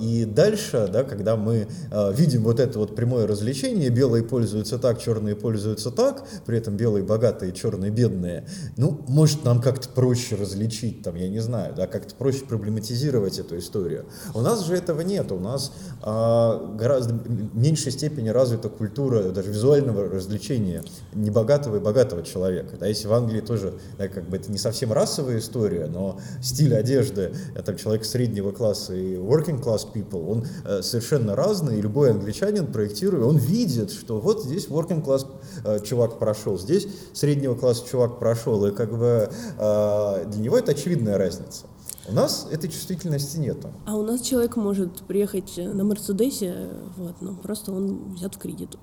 и 0.00 0.24
дальше, 0.24 0.88
да, 0.92 1.04
когда 1.04 1.36
мы 1.36 1.66
видим 2.12 2.44
вот 2.44 2.60
это 2.60 2.78
вот 2.78 2.94
прямое 2.94 3.26
развлечение, 3.26 3.88
белые 3.90 4.24
пользуются 4.24 4.78
так, 4.78 5.00
черные 5.00 5.34
пользуются 5.34 5.90
так, 5.90 6.24
при 6.46 6.58
этом 6.58 6.76
белые 6.76 7.04
богатые, 7.04 7.52
черные 7.52 7.90
бедные, 7.90 8.46
ну, 8.76 9.00
может, 9.08 9.44
нам 9.44 9.60
как-то 9.60 9.88
проще 9.88 10.36
различить, 10.36 11.02
там, 11.02 11.14
я 11.16 11.28
не 11.28 11.40
знаю, 11.40 11.74
да, 11.74 11.86
как-то 11.86 12.14
проще 12.14 12.44
проблематизировать 12.44 13.38
эту 13.38 13.58
историю 13.58 13.77
историю. 13.78 14.06
У 14.34 14.40
нас 14.40 14.64
же 14.64 14.74
этого 14.74 15.00
нет. 15.00 15.30
У 15.32 15.38
нас 15.38 15.72
а, 16.02 16.74
гораздо 16.74 17.14
меньшей 17.54 17.92
степени 17.92 18.28
развита 18.28 18.68
культура 18.68 19.22
даже 19.30 19.50
визуального 19.50 20.08
развлечения 20.08 20.82
небогатого 21.14 21.76
и 21.76 21.80
богатого 21.80 22.22
человека. 22.22 22.76
Да, 22.78 22.86
если 22.86 23.08
в 23.08 23.12
Англии 23.12 23.40
тоже, 23.40 23.74
да, 23.96 24.08
как 24.08 24.28
бы 24.28 24.36
это 24.36 24.50
не 24.50 24.58
совсем 24.58 24.92
расовая 24.92 25.38
история, 25.38 25.86
но 25.86 26.18
стиль 26.42 26.74
одежды, 26.74 27.32
это 27.54 27.74
человек 27.74 28.04
среднего 28.04 28.52
класса 28.52 28.94
и 28.94 29.14
working 29.14 29.62
class 29.62 29.86
people, 29.92 30.30
он 30.30 30.46
э, 30.64 30.82
совершенно 30.82 31.36
разный, 31.36 31.78
и 31.78 31.82
любой 31.82 32.10
англичанин, 32.10 32.66
проектируя, 32.66 33.24
он 33.24 33.36
видит, 33.36 33.90
что 33.90 34.20
вот 34.20 34.44
здесь 34.44 34.68
working 34.68 35.04
class 35.04 35.26
э, 35.64 35.80
чувак 35.84 36.18
прошел, 36.18 36.58
здесь 36.58 36.88
среднего 37.12 37.54
класса 37.54 37.84
чувак 37.88 38.18
прошел, 38.18 38.66
и 38.66 38.72
как 38.72 38.96
бы 38.96 39.30
э, 39.58 40.24
для 40.26 40.40
него 40.40 40.58
это 40.58 40.72
очевидная 40.72 41.18
разница. 41.18 41.66
У 42.08 42.12
нас 42.12 42.48
этой 42.50 42.70
чувствительности 42.70 43.36
нету. 43.36 43.68
А 43.86 43.96
у 43.96 44.02
нас 44.02 44.22
человек 44.22 44.56
может 44.56 45.02
приехать 45.02 45.56
на 45.56 45.84
Мерседесе, 45.84 46.70
вот, 46.96 47.20
но 47.20 47.34
просто 47.34 47.72
он 47.72 48.14
взят 48.14 48.34
в 48.34 48.38
кредит. 48.38 48.76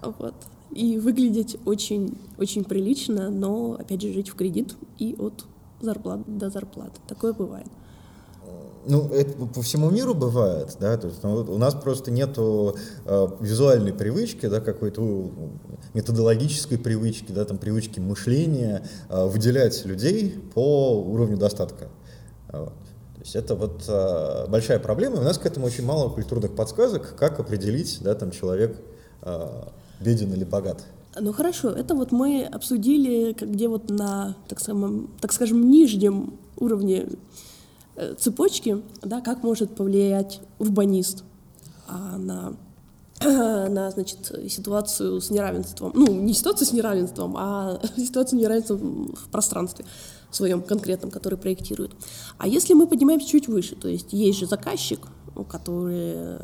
Вот. 0.00 0.34
и 0.72 0.98
выглядеть 0.98 1.58
очень, 1.64 2.18
очень 2.38 2.64
прилично, 2.64 3.30
но, 3.30 3.74
опять 3.78 4.02
же, 4.02 4.12
жить 4.12 4.30
в 4.30 4.34
кредит 4.34 4.74
и 4.98 5.14
от 5.18 5.44
зарплаты 5.80 6.24
до 6.26 6.50
зарплаты. 6.50 7.00
Такое 7.06 7.32
бывает. 7.32 7.68
Ну, 8.84 9.08
это 9.10 9.32
по 9.46 9.62
всему 9.62 9.90
миру 9.90 10.12
бывает, 10.12 10.76
да, 10.80 10.96
то 10.96 11.06
есть 11.06 11.22
ну, 11.22 11.36
у 11.36 11.56
нас 11.58 11.72
просто 11.72 12.10
нету 12.10 12.76
э, 13.04 13.28
визуальной 13.38 13.92
привычки, 13.92 14.46
да, 14.46 14.60
какой-то 14.60 15.30
методологической 15.94 16.78
привычки, 16.78 17.30
да, 17.30 17.44
там 17.44 17.58
привычки 17.58 18.00
мышления 18.00 18.84
э, 19.08 19.24
выделять 19.26 19.84
людей 19.84 20.34
по 20.52 21.00
уровню 21.00 21.36
достатка. 21.36 21.90
Вот. 22.52 22.72
То 23.14 23.20
есть 23.20 23.36
это 23.36 23.54
вот 23.54 23.84
э, 23.88 24.46
большая 24.48 24.78
проблема, 24.78 25.20
у 25.20 25.22
нас 25.22 25.38
к 25.38 25.46
этому 25.46 25.66
очень 25.66 25.84
мало 25.84 26.08
культурных 26.10 26.54
подсказок, 26.54 27.14
как 27.16 27.38
определить, 27.40 27.98
да, 28.00 28.14
там 28.14 28.30
человек 28.30 28.76
э, 29.22 29.62
беден 30.00 30.32
или 30.32 30.44
богат. 30.44 30.84
Ну 31.18 31.32
хорошо, 31.32 31.70
это 31.70 31.94
вот 31.94 32.10
мы 32.10 32.44
обсудили, 32.44 33.36
где 33.38 33.68
вот 33.68 33.90
на, 33.90 34.36
так, 34.48 34.60
самом, 34.60 35.10
так 35.20 35.32
скажем, 35.32 35.70
нижнем 35.70 36.38
уровне 36.56 37.06
Э, 37.94 38.14
цепочки, 38.18 38.82
да, 39.02 39.20
как 39.20 39.42
может 39.42 39.76
повлиять 39.76 40.40
урбанист 40.58 41.24
а, 41.86 42.16
на, 42.16 42.56
на 43.68 43.90
значит, 43.90 44.32
ситуацию 44.48 45.20
с 45.20 45.30
неравенством. 45.30 45.92
Ну, 45.94 46.06
не 46.12 46.34
ситуацию 46.34 46.66
с 46.66 46.72
неравенством, 46.72 47.36
а 47.36 47.80
ситуацию 47.96 48.38
с 48.38 48.42
неравенством 48.42 49.14
в 49.14 49.28
пространстве 49.28 49.84
своем 50.30 50.62
конкретном, 50.62 51.10
который 51.10 51.38
проектирует. 51.38 51.92
А 52.38 52.48
если 52.48 52.74
мы 52.74 52.86
поднимаемся 52.86 53.28
чуть 53.28 53.48
выше, 53.48 53.76
то 53.76 53.88
есть 53.88 54.12
есть 54.12 54.38
же 54.38 54.46
заказчик, 54.46 55.00
который 55.48 56.38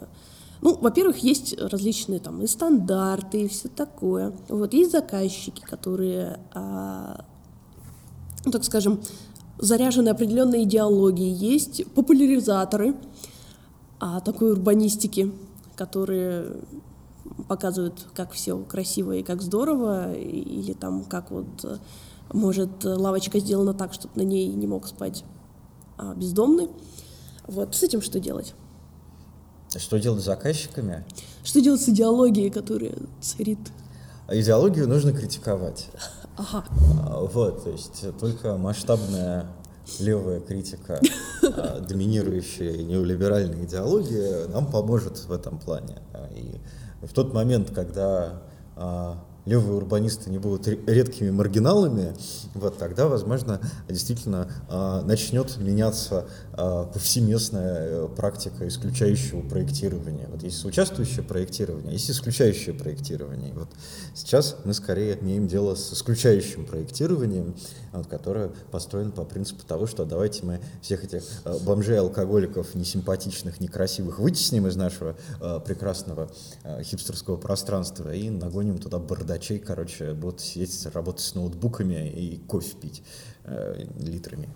ну, 0.60 0.76
во-первых, 0.76 1.18
есть 1.18 1.56
различные 1.58 2.18
там 2.18 2.42
и 2.42 2.46
стандарты, 2.46 3.42
и 3.42 3.48
все 3.48 3.68
такое. 3.68 4.32
Вот 4.48 4.74
есть 4.74 4.90
заказчики, 4.90 5.60
которые, 5.60 6.40
а, 6.52 7.24
ну, 8.44 8.50
так 8.50 8.64
скажем, 8.64 9.00
заряжены 9.58 10.08
определенной 10.08 10.64
идеологией, 10.64 11.32
есть 11.32 11.86
популяризаторы 11.92 12.96
а, 14.00 14.20
такой 14.20 14.52
урбанистики, 14.52 15.32
которые 15.78 16.56
показывают, 17.46 18.06
как 18.14 18.32
все 18.32 18.58
красиво 18.58 19.12
и 19.12 19.22
как 19.22 19.40
здорово, 19.40 20.12
или 20.12 20.72
там 20.72 21.04
как 21.04 21.30
вот 21.30 21.80
может 22.32 22.84
лавочка 22.84 23.38
сделана 23.38 23.72
так, 23.72 23.94
чтобы 23.94 24.14
на 24.16 24.22
ней 24.22 24.48
не 24.48 24.66
мог 24.66 24.86
спать 24.86 25.24
а, 25.96 26.14
бездомный. 26.14 26.68
Вот 27.46 27.74
с 27.74 27.82
этим 27.82 28.02
что 28.02 28.20
делать? 28.20 28.54
Что 29.74 29.98
делать 29.98 30.22
с 30.22 30.24
заказчиками? 30.24 31.04
Что 31.44 31.60
делать 31.60 31.80
с 31.80 31.88
идеологией, 31.88 32.50
которая 32.50 32.94
царит? 33.20 33.58
Идеологию 34.28 34.88
нужно 34.88 35.12
критиковать. 35.12 35.88
Ага. 36.36 36.64
А, 37.02 37.20
вот, 37.20 37.64
то 37.64 37.70
есть 37.70 38.04
только 38.18 38.56
масштабная 38.56 39.46
левая 40.00 40.40
критика 40.40 41.00
а, 41.42 41.80
доминирующей 41.80 42.84
неолиберальной 42.84 43.64
идеологии 43.64 44.50
нам 44.50 44.70
поможет 44.70 45.18
в 45.18 45.32
этом 45.32 45.58
плане. 45.58 45.98
И 46.34 46.60
в 47.02 47.12
тот 47.12 47.32
момент, 47.32 47.70
когда 47.70 48.42
а, 48.76 49.24
левые 49.48 49.76
урбанисты 49.76 50.30
не 50.30 50.38
будут 50.38 50.68
редкими 50.68 51.30
маргиналами, 51.30 52.14
вот 52.54 52.76
тогда, 52.76 53.08
возможно, 53.08 53.60
действительно 53.88 54.50
э, 54.68 55.02
начнет 55.04 55.56
меняться 55.56 56.26
повсеместная 56.52 58.04
э, 58.04 58.08
практика 58.14 58.68
исключающего 58.68 59.40
проектирования. 59.40 60.28
Вот 60.30 60.42
есть 60.42 60.62
участвующее 60.64 61.22
проектирование, 61.22 61.92
есть 61.92 62.10
исключающее 62.10 62.74
проектирование. 62.74 63.54
Вот 63.54 63.68
сейчас 64.14 64.56
мы 64.64 64.74
скорее 64.74 65.18
имеем 65.18 65.46
дело 65.48 65.74
с 65.74 65.94
исключающим 65.94 66.66
проектированием, 66.66 67.54
вот, 67.92 68.06
которое 68.06 68.52
построено 68.70 69.10
по 69.10 69.24
принципу 69.24 69.66
того, 69.66 69.86
что 69.86 70.04
давайте 70.04 70.46
мы 70.46 70.60
всех 70.82 71.02
этих 71.02 71.24
э, 71.44 71.58
бомжей, 71.64 71.98
алкоголиков, 71.98 72.74
несимпатичных, 72.76 73.60
некрасивых 73.60 74.20
вытесним 74.20 74.68
из 74.68 74.76
нашего 74.76 75.16
э, 75.40 75.60
прекрасного 75.64 76.30
э, 76.62 76.82
хипстерского 76.84 77.36
пространства 77.36 78.14
и 78.14 78.30
нагоним 78.30 78.78
туда 78.78 78.98
бардачи 78.98 79.48
врачей, 79.48 79.58
короче, 79.58 80.12
будут 80.14 80.40
сидеть, 80.40 80.86
работать 80.94 81.22
с 81.22 81.34
ноутбуками 81.34 82.08
и 82.08 82.38
кофе 82.38 82.76
пить 82.76 83.02
литрами. 83.98 84.48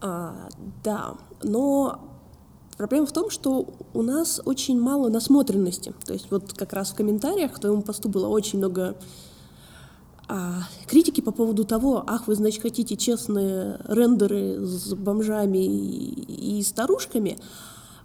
А, 0.00 0.48
да, 0.82 1.14
но 1.42 2.00
проблема 2.76 3.06
в 3.06 3.12
том, 3.12 3.30
что 3.30 3.74
у 3.94 4.02
нас 4.02 4.40
очень 4.44 4.80
мало 4.80 5.08
насмотренности. 5.08 5.94
То 6.04 6.12
есть 6.12 6.30
вот 6.30 6.52
как 6.52 6.72
раз 6.72 6.90
в 6.90 6.94
комментариях 6.94 7.52
к 7.52 7.60
твоему 7.60 7.82
посту 7.82 8.08
было 8.08 8.26
очень 8.28 8.58
много 8.58 8.96
а, 10.28 10.62
критики 10.86 11.20
по 11.20 11.30
поводу 11.30 11.64
того, 11.64 12.02
ах, 12.06 12.26
вы, 12.26 12.34
значит, 12.34 12.62
хотите 12.62 12.96
честные 12.96 13.78
рендеры 13.86 14.58
с 14.60 14.94
бомжами 14.94 15.64
и, 15.64 16.58
и 16.58 16.62
старушками, 16.62 17.38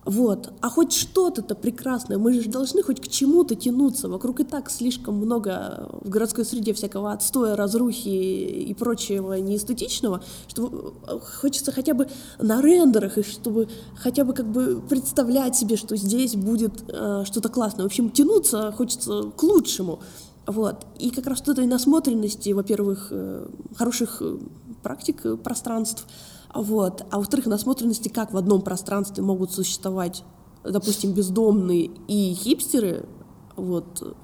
вот. 0.03 0.51
А 0.61 0.69
хоть 0.69 0.93
что-то-то 0.93 1.53
прекрасное, 1.53 2.17
мы 2.17 2.33
же 2.33 2.49
должны 2.49 2.81
хоть 2.81 2.99
к 2.99 3.07
чему-то 3.07 3.55
тянуться. 3.55 4.09
Вокруг 4.09 4.39
и 4.39 4.43
так 4.43 4.71
слишком 4.71 5.15
много 5.15 5.89
в 6.01 6.09
городской 6.09 6.43
среде 6.43 6.73
всякого 6.73 7.11
отстоя, 7.11 7.55
разрухи 7.55 8.09
и 8.09 8.73
прочего 8.73 9.33
неэстетичного, 9.33 10.23
что 10.47 10.95
э, 11.07 11.19
хочется 11.39 11.71
хотя 11.71 11.93
бы 11.93 12.07
на 12.39 12.61
рендерах, 12.61 13.19
и 13.19 13.23
чтобы 13.23 13.67
хотя 13.95 14.25
бы 14.25 14.33
как 14.33 14.47
бы 14.47 14.81
представлять 14.89 15.55
себе, 15.55 15.77
что 15.77 15.95
здесь 15.95 16.35
будет 16.35 16.83
э, 16.87 17.23
что-то 17.25 17.49
классное. 17.49 17.83
В 17.83 17.87
общем, 17.87 18.09
тянуться 18.09 18.73
хочется 18.75 19.31
к 19.35 19.43
лучшему. 19.43 19.99
Вот. 20.47 20.85
И 20.97 21.11
как 21.11 21.27
раз 21.27 21.39
вот 21.39 21.49
этой 21.49 21.67
насмотренности, 21.67 22.49
во-первых, 22.51 23.07
э, 23.11 23.47
хороших 23.75 24.21
э, 24.21 24.39
практик 24.81 25.41
пространств, 25.41 26.07
вот. 26.53 27.05
А 27.11 27.17
во-вторых, 27.17 27.45
насмотренности, 27.45 28.09
как 28.09 28.33
в 28.33 28.37
одном 28.37 28.61
пространстве 28.61 29.23
могут 29.23 29.51
существовать, 29.51 30.23
допустим, 30.63 31.13
бездомные 31.13 31.91
и 32.07 32.33
хипстеры, 32.33 33.07
вот, 33.55 34.15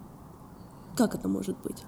как 0.96 1.16
это 1.16 1.28
может 1.28 1.58
быть? 1.62 1.84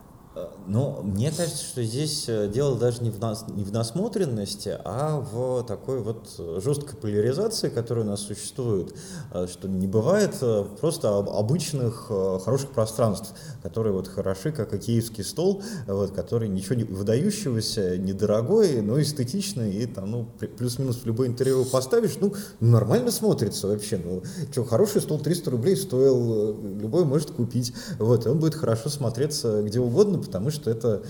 Ну, 0.68 1.02
мне 1.02 1.32
кажется, 1.32 1.64
что 1.64 1.84
здесь 1.84 2.26
э, 2.28 2.48
дело 2.48 2.78
даже 2.78 3.02
не 3.04 3.10
в, 3.10 3.20
нас, 3.20 3.46
не 3.48 3.64
в 3.64 3.72
насмотренности, 3.72 4.78
а 4.84 5.20
в 5.20 5.64
такой 5.64 6.02
вот 6.02 6.36
жесткой 6.64 6.98
поляризации, 6.98 7.70
которая 7.70 8.06
у 8.06 8.08
нас 8.08 8.22
существует, 8.22 8.94
э, 9.34 9.48
что 9.52 9.68
не 9.68 9.88
бывает 9.88 10.36
э, 10.42 10.66
просто 10.80 11.18
обычных 11.18 12.08
хороших 12.08 12.72
пространств, 12.72 13.34
которые 13.64 13.94
вот 13.94 14.08
хороши, 14.08 14.52
как 14.52 14.74
и 14.74 14.78
киевский 14.78 15.24
стол, 15.24 15.64
вот, 15.88 16.12
который 16.12 16.50
ничего 16.50 16.76
не 16.76 16.84
выдающегося, 16.84 17.98
недорогой, 17.98 18.82
но 18.82 19.02
эстетичный, 19.02 19.74
и 19.74 19.86
там, 19.86 20.12
ну, 20.12 20.28
плюс-минус 20.58 20.98
в 20.98 21.06
любой 21.06 21.28
интерьер 21.28 21.66
поставишь, 21.66 22.18
ну, 22.20 22.34
нормально 22.60 23.12
смотрится 23.12 23.68
вообще, 23.68 23.98
ну, 23.98 24.24
что, 24.52 24.66
хороший 24.66 25.02
стол 25.02 25.20
300 25.20 25.52
рублей 25.52 25.76
стоил, 25.76 26.56
любой 26.80 27.06
может 27.06 27.32
купить, 27.32 27.74
вот, 27.98 28.26
и 28.26 28.30
он 28.30 28.40
будет 28.40 28.56
хорошо 28.56 28.90
смотреться 28.90 29.64
где 29.64 29.80
угодно, 29.80 30.18
потому 30.30 30.52
что 30.52 30.70
это 30.70 31.02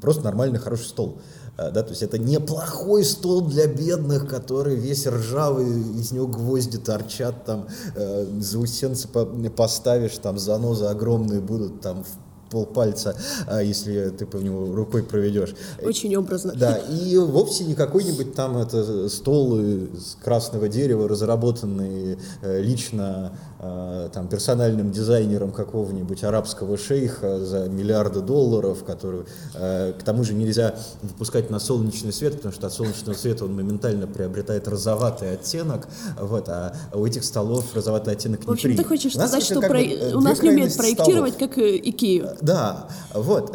просто 0.00 0.24
нормальный 0.24 0.58
хороший 0.58 0.86
стол. 0.86 1.18
Э, 1.56 1.70
да, 1.70 1.82
то 1.82 1.90
есть 1.90 2.02
это 2.02 2.18
неплохой 2.18 3.04
стол 3.04 3.42
для 3.42 3.66
бедных, 3.66 4.28
который 4.28 4.74
весь 4.74 5.06
ржавый, 5.06 5.66
из 5.66 6.12
него 6.12 6.26
гвозди 6.26 6.78
торчат, 6.78 7.44
там 7.44 7.68
э, 7.94 8.26
заусенцы 8.40 9.08
поставишь, 9.56 10.18
там 10.18 10.38
занозы 10.38 10.86
огромные 10.86 11.40
будут, 11.40 11.80
там 11.80 12.04
полпальца, 12.50 13.16
а, 13.46 13.62
если 13.62 14.10
ты 14.10 14.26
по 14.26 14.36
нему 14.36 14.74
рукой 14.74 15.02
проведешь. 15.02 15.54
Очень 15.82 16.16
образно. 16.16 16.52
Да, 16.54 16.78
и 16.78 17.16
вовсе 17.16 17.64
не 17.64 17.74
какой-нибудь 17.74 18.34
там 18.34 18.56
это 18.56 19.08
стол 19.08 19.58
из 19.60 20.16
красного 20.22 20.68
дерева, 20.68 21.08
разработанный 21.08 22.18
э, 22.42 22.62
лично 22.62 23.32
э, 23.57 23.57
там, 23.58 24.28
персональным 24.28 24.92
дизайнером 24.92 25.50
какого-нибудь 25.50 26.22
арабского 26.22 26.78
шейха 26.78 27.44
за 27.44 27.68
миллиарды 27.68 28.20
долларов, 28.20 28.84
который, 28.84 29.22
э, 29.54 29.94
к 29.98 30.02
тому 30.04 30.22
же 30.22 30.34
нельзя 30.34 30.76
выпускать 31.02 31.50
на 31.50 31.58
солнечный 31.58 32.12
свет, 32.12 32.36
потому 32.36 32.54
что 32.54 32.68
от 32.68 32.72
солнечного 32.72 33.16
света 33.16 33.44
он 33.46 33.56
моментально 33.56 34.06
приобретает 34.06 34.68
розоватый 34.68 35.32
оттенок, 35.32 35.88
вот, 36.20 36.48
а 36.48 36.72
у 36.92 37.04
этих 37.04 37.24
столов 37.24 37.74
розоватый 37.74 38.12
оттенок 38.12 38.40
не 38.40 38.46
В 38.46 38.50
общем, 38.50 38.76
ты 38.76 38.84
хочешь 38.84 39.14
сказать, 39.14 39.42
что 39.42 39.60
про... 39.60 39.80
у 40.14 40.20
нас 40.20 40.40
не 40.40 40.50
умеют 40.50 40.76
проектировать, 40.76 41.34
столов. 41.34 41.54
как 41.54 41.58
Икею? 41.58 42.30
Да, 42.40 42.88
вот, 43.12 43.54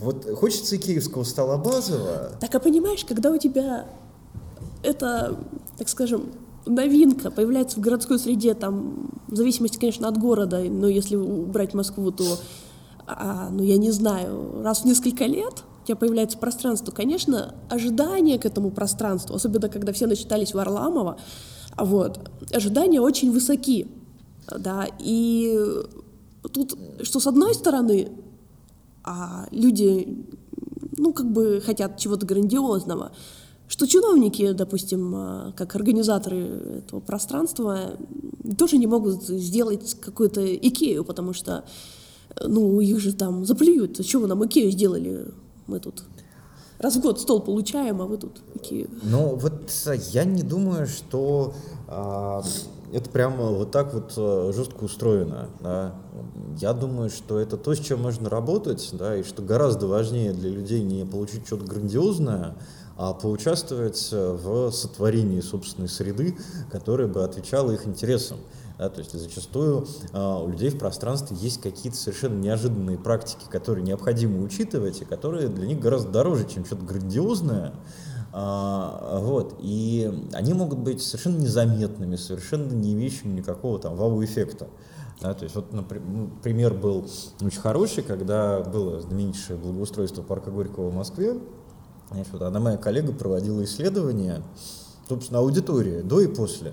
вот 0.00 0.26
хочется 0.38 0.76
киевского 0.76 1.22
стола 1.22 1.56
базового. 1.56 2.32
Так, 2.40 2.54
а 2.54 2.58
понимаешь, 2.58 3.04
когда 3.04 3.30
у 3.30 3.38
тебя 3.38 3.86
это, 4.82 5.36
так 5.78 5.88
скажем, 5.88 6.30
новинка 6.66 7.30
появляется 7.30 7.78
в 7.78 7.80
городской 7.80 8.18
среде, 8.18 8.54
там, 8.54 9.10
в 9.28 9.36
зависимости, 9.36 9.78
конечно, 9.78 10.08
от 10.08 10.18
города, 10.18 10.60
но 10.60 10.88
если 10.88 11.16
брать 11.16 11.74
Москву, 11.74 12.10
то, 12.10 12.38
а, 13.06 13.48
ну, 13.50 13.62
я 13.62 13.78
не 13.78 13.90
знаю, 13.90 14.62
раз 14.62 14.80
в 14.80 14.84
несколько 14.84 15.24
лет 15.24 15.64
у 15.82 15.86
тебя 15.86 15.96
появляется 15.96 16.38
пространство, 16.38 16.92
конечно, 16.92 17.54
ожидания 17.68 18.38
к 18.38 18.44
этому 18.44 18.70
пространству, 18.70 19.34
особенно 19.34 19.68
когда 19.68 19.92
все 19.92 20.06
начитались 20.06 20.54
Варламова, 20.54 21.18
вот, 21.76 22.30
ожидания 22.52 23.00
очень 23.00 23.32
высоки, 23.32 23.86
да, 24.50 24.86
и 24.98 25.58
тут, 26.52 26.76
что 27.02 27.20
с 27.20 27.26
одной 27.26 27.54
стороны, 27.54 28.12
а 29.04 29.46
люди, 29.50 30.26
ну, 30.96 31.12
как 31.12 31.30
бы 31.32 31.62
хотят 31.64 31.98
чего-то 31.98 32.26
грандиозного, 32.26 33.12
что 33.70 33.86
чиновники, 33.86 34.50
допустим, 34.50 35.14
а, 35.14 35.52
как 35.56 35.76
организаторы 35.76 36.38
этого 36.78 36.98
пространства, 36.98 37.92
тоже 38.58 38.78
не 38.78 38.88
могут 38.88 39.22
сделать 39.22 39.94
какую-то 40.00 40.44
Икею, 40.56 41.04
потому 41.04 41.32
что, 41.32 41.64
ну, 42.44 42.80
их 42.80 42.98
же 42.98 43.12
там 43.12 43.44
заплюют. 43.44 44.00
Вы 44.12 44.26
нам 44.26 44.44
Икею 44.44 44.72
сделали? 44.72 45.32
Мы 45.68 45.78
тут 45.78 46.02
раз 46.80 46.96
в 46.96 47.00
год 47.00 47.20
стол 47.20 47.40
получаем, 47.40 48.02
а 48.02 48.06
вы 48.06 48.18
тут 48.18 48.42
Икею. 48.56 48.90
Ну, 49.04 49.36
вот 49.36 49.70
я 50.12 50.24
не 50.24 50.42
думаю, 50.42 50.88
что 50.88 51.54
а, 51.86 52.42
это 52.92 53.08
прямо 53.08 53.52
вот 53.52 53.70
так 53.70 53.94
вот 53.94 54.14
э, 54.16 54.52
жестко 54.52 54.82
устроено. 54.82 55.48
Да. 55.60 55.94
Я 56.60 56.72
думаю, 56.72 57.08
что 57.08 57.38
это 57.38 57.56
то, 57.56 57.72
с 57.72 57.78
чем 57.78 58.02
можно 58.02 58.28
работать, 58.28 58.90
да, 58.94 59.16
и 59.16 59.22
что 59.22 59.42
гораздо 59.42 59.86
важнее 59.86 60.32
для 60.32 60.50
людей 60.50 60.82
не 60.82 61.06
получить 61.06 61.46
что-то 61.46 61.66
грандиозное, 61.66 62.56
а 63.02 63.14
поучаствовать 63.14 64.10
в 64.12 64.70
сотворении 64.72 65.40
собственной 65.40 65.88
среды, 65.88 66.36
которая 66.70 67.08
бы 67.08 67.24
отвечала 67.24 67.70
их 67.70 67.86
интересам. 67.86 68.36
Да, 68.76 68.90
то 68.90 68.98
есть 68.98 69.12
зачастую 69.12 69.86
э, 70.12 70.18
у 70.18 70.48
людей 70.48 70.68
в 70.68 70.78
пространстве 70.78 71.34
есть 71.40 71.62
какие-то 71.62 71.96
совершенно 71.96 72.38
неожиданные 72.38 72.98
практики, 72.98 73.44
которые 73.50 73.84
необходимо 73.84 74.42
учитывать 74.42 75.00
и 75.00 75.06
которые 75.06 75.48
для 75.48 75.66
них 75.66 75.80
гораздо 75.80 76.10
дороже, 76.10 76.46
чем 76.46 76.66
что-то 76.66 76.84
грандиозное. 76.84 77.72
А, 78.32 79.18
вот, 79.18 79.56
и 79.60 80.28
они 80.34 80.52
могут 80.52 80.80
быть 80.80 81.02
совершенно 81.02 81.38
незаметными, 81.38 82.16
совершенно 82.16 82.70
не 82.72 82.92
имеющими 82.92 83.32
никакого 83.32 83.78
там 83.78 83.96
вау-эффекта. 83.96 84.68
Да, 85.22 85.32
то 85.32 85.44
есть 85.44 85.56
вот, 85.56 85.72
например, 85.72 86.74
был 86.74 87.06
очень 87.40 87.60
хороший, 87.60 88.02
когда 88.02 88.60
было 88.60 89.00
знаменитейшее 89.00 89.58
благоустройство 89.58 90.22
парка 90.22 90.50
Горького 90.50 90.90
в 90.90 90.94
Москве. 90.94 91.40
Значит, 92.10 92.32
вот 92.32 92.42
одна 92.42 92.60
моя 92.60 92.76
коллега 92.76 93.12
проводила 93.12 93.62
исследование, 93.64 94.42
собственно, 95.08 95.40
аудитории 95.40 96.00
до 96.00 96.20
и 96.20 96.26
после. 96.26 96.72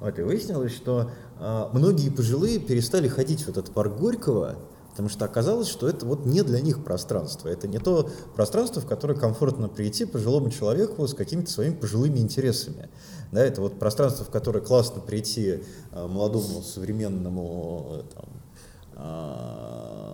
Вот, 0.00 0.18
и 0.18 0.22
выяснилось, 0.22 0.72
что 0.72 1.10
э, 1.40 1.68
многие 1.72 2.10
пожилые 2.10 2.60
перестали 2.60 3.08
ходить 3.08 3.42
в 3.42 3.48
этот 3.48 3.70
парк 3.72 3.96
Горького, 3.96 4.56
Потому 4.98 5.10
что 5.10 5.26
оказалось, 5.26 5.68
что 5.68 5.88
это 5.88 6.04
вот 6.04 6.26
не 6.26 6.42
для 6.42 6.60
них 6.60 6.82
пространство. 6.82 7.46
Это 7.46 7.68
не 7.68 7.78
то 7.78 8.10
пространство, 8.34 8.82
в 8.82 8.86
которое 8.86 9.14
комфортно 9.14 9.68
прийти 9.68 10.06
пожилому 10.06 10.50
человеку 10.50 11.06
с 11.06 11.14
какими-то 11.14 11.48
своими 11.52 11.76
пожилыми 11.76 12.18
интересами. 12.18 12.88
Да, 13.30 13.44
это 13.44 13.60
вот 13.60 13.78
пространство, 13.78 14.24
в 14.24 14.30
которое 14.30 14.58
классно 14.58 15.00
прийти 15.00 15.62
э, 15.92 16.06
молодому 16.08 16.62
современному 16.62 18.02
там, 18.12 18.24
э, 18.96 20.07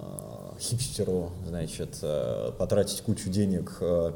хипстеру, 0.59 1.33
значит, 1.47 1.99
э, 2.03 2.53
потратить 2.59 3.01
кучу 3.03 3.29
денег, 3.29 3.73
э, 3.81 4.12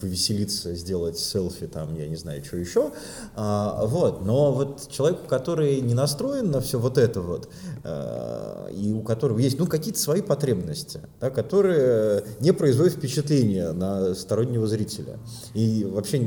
повеселиться, 0.00 0.74
сделать 0.74 1.18
селфи, 1.18 1.66
там, 1.66 1.96
я 1.96 2.08
не 2.08 2.16
знаю, 2.16 2.44
что 2.44 2.56
еще. 2.56 2.92
А, 3.34 3.84
вот. 3.86 4.24
Но 4.24 4.52
вот 4.52 4.88
человеку, 4.90 5.26
который 5.28 5.80
не 5.80 5.94
настроен 5.94 6.50
на 6.50 6.60
все 6.60 6.78
вот 6.78 6.98
это 6.98 7.20
вот, 7.20 7.48
э, 7.82 8.70
и 8.72 8.92
у 8.92 9.02
которого 9.02 9.38
есть, 9.38 9.58
ну, 9.58 9.66
какие-то 9.66 10.00
свои 10.00 10.22
потребности, 10.22 11.00
да, 11.20 11.30
которые 11.30 12.24
не 12.40 12.52
производят 12.52 12.94
впечатления 12.94 13.72
на 13.72 14.14
стороннего 14.14 14.66
зрителя. 14.66 15.18
И 15.54 15.84
вообще 15.84 16.18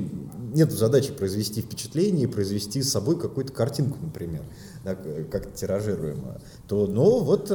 нет 0.54 0.72
задачи 0.72 1.12
произвести 1.12 1.62
впечатление 1.62 2.28
произвести 2.28 2.82
с 2.82 2.92
собой 2.92 3.20
какую-то 3.20 3.54
картинку, 3.54 3.98
например, 4.02 4.44
да, 4.84 4.96
как 5.32 5.54
тиражируемую, 5.54 6.40
то, 6.68 6.88
ну, 6.88 7.24
вот 7.24 7.52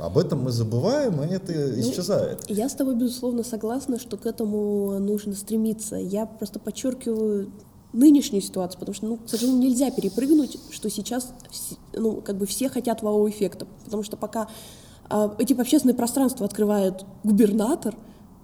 об 0.00 0.18
этом 0.18 0.42
мы 0.42 0.50
забываем, 0.50 1.22
и 1.22 1.26
это 1.26 1.52
ну, 1.52 1.80
исчезает. 1.80 2.44
Я 2.48 2.68
с 2.68 2.74
тобой, 2.74 2.94
безусловно, 2.94 3.42
согласна, 3.42 3.98
что 3.98 4.16
к 4.16 4.26
этому 4.26 4.98
нужно 4.98 5.34
стремиться. 5.34 5.96
Я 5.96 6.26
просто 6.26 6.58
подчеркиваю 6.58 7.52
нынешнюю 7.92 8.42
ситуацию, 8.42 8.78
потому 8.78 8.94
что, 8.94 9.06
ну, 9.06 9.16
к 9.16 9.28
сожалению, 9.28 9.60
нельзя 9.62 9.90
перепрыгнуть, 9.90 10.58
что 10.70 10.88
сейчас, 10.90 11.32
ну, 11.92 12.20
как 12.20 12.36
бы 12.36 12.46
все 12.46 12.68
хотят 12.68 13.02
вау-эффекта, 13.02 13.66
потому 13.84 14.02
что 14.02 14.16
пока 14.16 14.48
а, 15.08 15.34
эти 15.38 15.52
общественные 15.52 15.96
пространства 15.96 16.46
открывает 16.46 17.04
губернатор, 17.24 17.96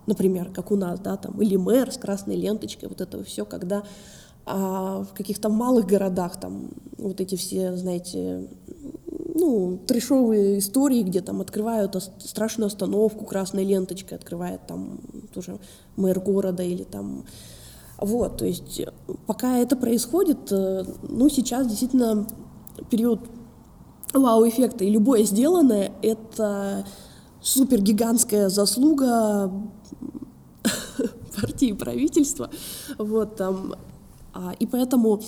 например, 0.07 0.51
как 0.51 0.73
у 0.73 0.77
нас, 0.77 0.99
да, 0.99 1.16
там, 1.16 1.40
или 1.40 1.57
мэр 1.57 1.92
с 1.92 1.97
красной 1.97 2.37
ленточкой, 2.37 2.88
вот 2.88 3.01
это 3.01 3.23
все, 3.23 3.45
когда 3.45 3.85
а 4.49 5.03
в 5.03 5.12
каких-то 5.12 5.49
малых 5.49 5.87
городах 5.87 6.38
там 6.38 6.71
вот 6.99 7.21
эти 7.21 7.35
все, 7.35 7.77
знаете, 7.77 8.49
ну, 9.38 9.79
трешовые 9.87 10.59
истории, 10.59 11.03
где 11.03 11.20
там 11.20 11.40
открывают 11.42 11.94
страшную 12.18 12.68
остановку 12.68 13.25
красной 13.25 13.64
ленточкой, 13.64 14.16
открывает 14.16 14.66
там 14.66 14.99
тоже 15.35 15.59
мэр 15.96 16.20
города 16.20 16.62
или 16.62 16.85
там... 16.85 17.25
Вот, 17.99 18.38
то 18.38 18.44
есть 18.44 18.83
пока 19.27 19.57
это 19.57 19.75
происходит, 19.75 20.53
э, 20.53 20.85
ну, 21.03 21.31
сейчас 21.31 21.66
действительно 21.66 22.27
период 22.90 23.20
вау-эффекта, 24.12 24.85
и 24.85 24.90
любое 24.90 25.25
сделанное— 25.25 25.92
это 26.03 26.87
супергигантская 27.40 28.51
заслуга 28.51 29.51
партии 31.40 31.72
правительства, 31.72 32.51
вот, 32.99 33.37
там, 33.37 33.77
а, 34.35 34.55
и 34.59 34.66
поэтому 34.66 35.22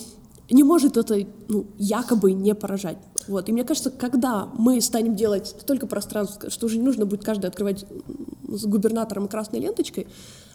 не 0.50 0.62
может 0.62 0.96
это 0.96 1.26
ну, 1.48 1.66
якобы 1.78 2.32
не 2.32 2.54
поражать. 2.54 2.98
Вот. 3.28 3.48
И 3.48 3.52
мне 3.52 3.64
кажется, 3.64 3.90
когда 3.90 4.48
мы 4.54 4.80
станем 4.80 5.14
делать 5.14 5.46
столько 5.60 5.86
пространств, 5.86 6.44
что 6.48 6.66
уже 6.66 6.78
не 6.78 6.82
нужно 6.82 7.06
будет 7.06 7.22
каждый 7.22 7.46
открывать 7.46 7.84
с 8.48 8.64
губернатором 8.64 9.26
и 9.26 9.28
красной 9.28 9.60
ленточкой, 9.60 10.06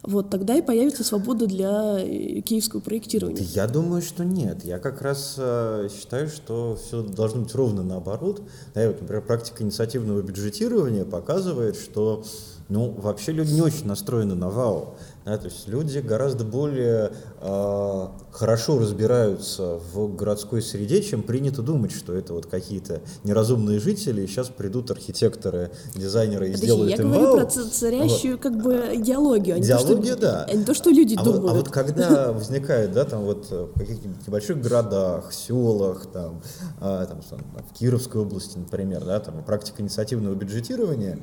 вот 0.01 0.29
тогда 0.29 0.55
и 0.55 0.61
появится 0.61 1.03
свобода 1.03 1.47
для 1.47 1.97
э, 1.99 2.41
киевского 2.41 2.81
проектирования. 2.81 3.41
Я 3.41 3.67
думаю, 3.67 4.01
что 4.01 4.25
нет. 4.25 4.65
Я 4.65 4.79
как 4.79 5.01
раз 5.01 5.35
э, 5.37 5.87
считаю, 5.95 6.27
что 6.27 6.75
все 6.75 7.03
должно 7.03 7.43
быть 7.43 7.55
ровно 7.55 7.83
наоборот. 7.83 8.41
Да, 8.73 8.85
вот, 8.87 8.99
например, 8.99 9.23
практика 9.23 9.63
инициативного 9.63 10.21
бюджетирования 10.21 11.05
показывает, 11.05 11.77
что 11.77 12.25
ну, 12.69 12.89
вообще 12.91 13.31
люди 13.31 13.53
не 13.53 13.61
очень 13.61 13.87
настроены 13.87 14.35
на 14.35 14.49
ВАУ. 14.49 14.95
Да, 15.25 15.37
то 15.37 15.45
есть 15.45 15.69
люди 15.69 15.99
гораздо 15.99 16.43
более 16.43 17.13
э, 17.39 18.07
хорошо 18.31 18.77
разбираются 18.77 19.79
в 19.93 20.13
городской 20.13 20.61
среде, 20.61 21.01
чем 21.01 21.23
принято 21.23 21.61
думать, 21.61 21.93
что 21.93 22.13
это 22.13 22.33
вот 22.33 22.47
какие-то 22.47 23.01
неразумные 23.23 23.79
жители, 23.79 24.23
и 24.23 24.27
сейчас 24.27 24.49
придут 24.49 24.91
архитекторы, 24.91 25.71
дизайнеры 25.95 26.49
и 26.49 26.51
Подожди, 26.51 26.65
сделают 26.65 26.91
я 26.91 26.97
им 26.97 27.11
говорю 27.11 27.25
ВАУ. 27.27 27.37
про 27.37 27.45
царящую 27.45 28.33
вот. 28.33 28.41
как 28.41 28.61
бы 28.61 28.89
идеологию, 28.95 29.55
а 29.55 29.59
не 29.59 29.67
то, 29.67 29.79
что, 29.79 30.15
да. 30.17 30.45
А 30.49 30.53
не 30.53 30.65
то, 30.65 30.73
что 30.73 30.89
люди 30.89 31.15
а 31.17 31.23
думают. 31.23 31.43
Вот, 31.43 31.51
а 31.51 31.53
вот 31.53 31.69
когда 31.69 32.33
возникает, 32.33 32.91
да, 32.91 33.05
там 33.05 33.23
вот 33.23 33.49
в 33.49 33.79
каких-нибудь 33.79 34.27
небольших 34.27 34.59
городах, 34.59 35.31
селах, 35.31 36.05
там, 36.07 36.41
э, 36.81 37.05
там, 37.07 37.21
в 37.21 37.73
Кировской 37.79 38.21
области, 38.21 38.57
например, 38.57 39.05
да, 39.05 39.21
там 39.21 39.41
практика 39.45 39.81
инициативного 39.81 40.35
бюджетирования, 40.35 41.19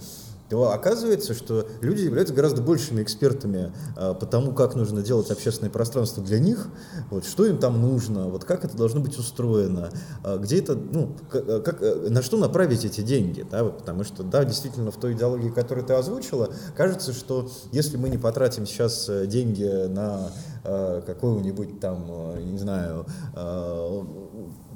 оказывается, 0.53 1.35
что 1.35 1.67
люди 1.81 2.03
являются 2.03 2.35
гораздо 2.35 2.63
большими 2.63 3.03
экспертами 3.03 3.73
а, 3.97 4.15
по 4.15 4.27
тому, 4.27 4.53
как 4.53 4.75
нужно 4.75 5.03
делать 5.03 5.31
общественное 5.31 5.71
пространство 5.71 6.23
для 6.23 6.39
них, 6.39 6.69
вот, 7.11 7.25
что 7.25 7.47
им 7.47 7.59
там 7.59 7.81
нужно, 7.81 8.29
вот, 8.29 8.45
как 8.45 8.65
это 8.65 8.77
должно 8.77 9.01
быть 9.01 9.17
устроено, 9.19 9.91
а, 10.25 10.39
где 10.39 10.59
это, 10.59 10.75
ну, 10.75 11.17
как, 11.31 11.65
как, 11.65 11.83
э, 11.83 12.09
на 12.11 12.23
что 12.23 12.37
направить 12.37 12.85
эти 12.85 13.01
деньги, 13.01 13.47
да, 13.49 13.65
вот, 13.65 13.79
потому 13.79 14.05
что, 14.05 14.23
да, 14.23 14.45
действительно, 14.45 14.91
в 14.91 14.97
той 14.97 15.13
идеологии, 15.13 15.51
которую 15.51 15.87
ты 15.87 15.95
озвучила, 15.95 16.51
кажется, 16.77 17.13
что 17.13 17.51
если 17.73 17.97
мы 17.97 18.09
не 18.09 18.19
потратим 18.19 18.67
сейчас 18.67 19.09
э, 19.09 19.27
деньги 19.27 19.87
на 19.87 20.31
э, 20.65 21.03
какого-нибудь 21.07 21.81
там, 21.81 22.07
э, 22.09 22.43
не 22.43 22.59
знаю, 22.59 23.07
э, 23.35 24.05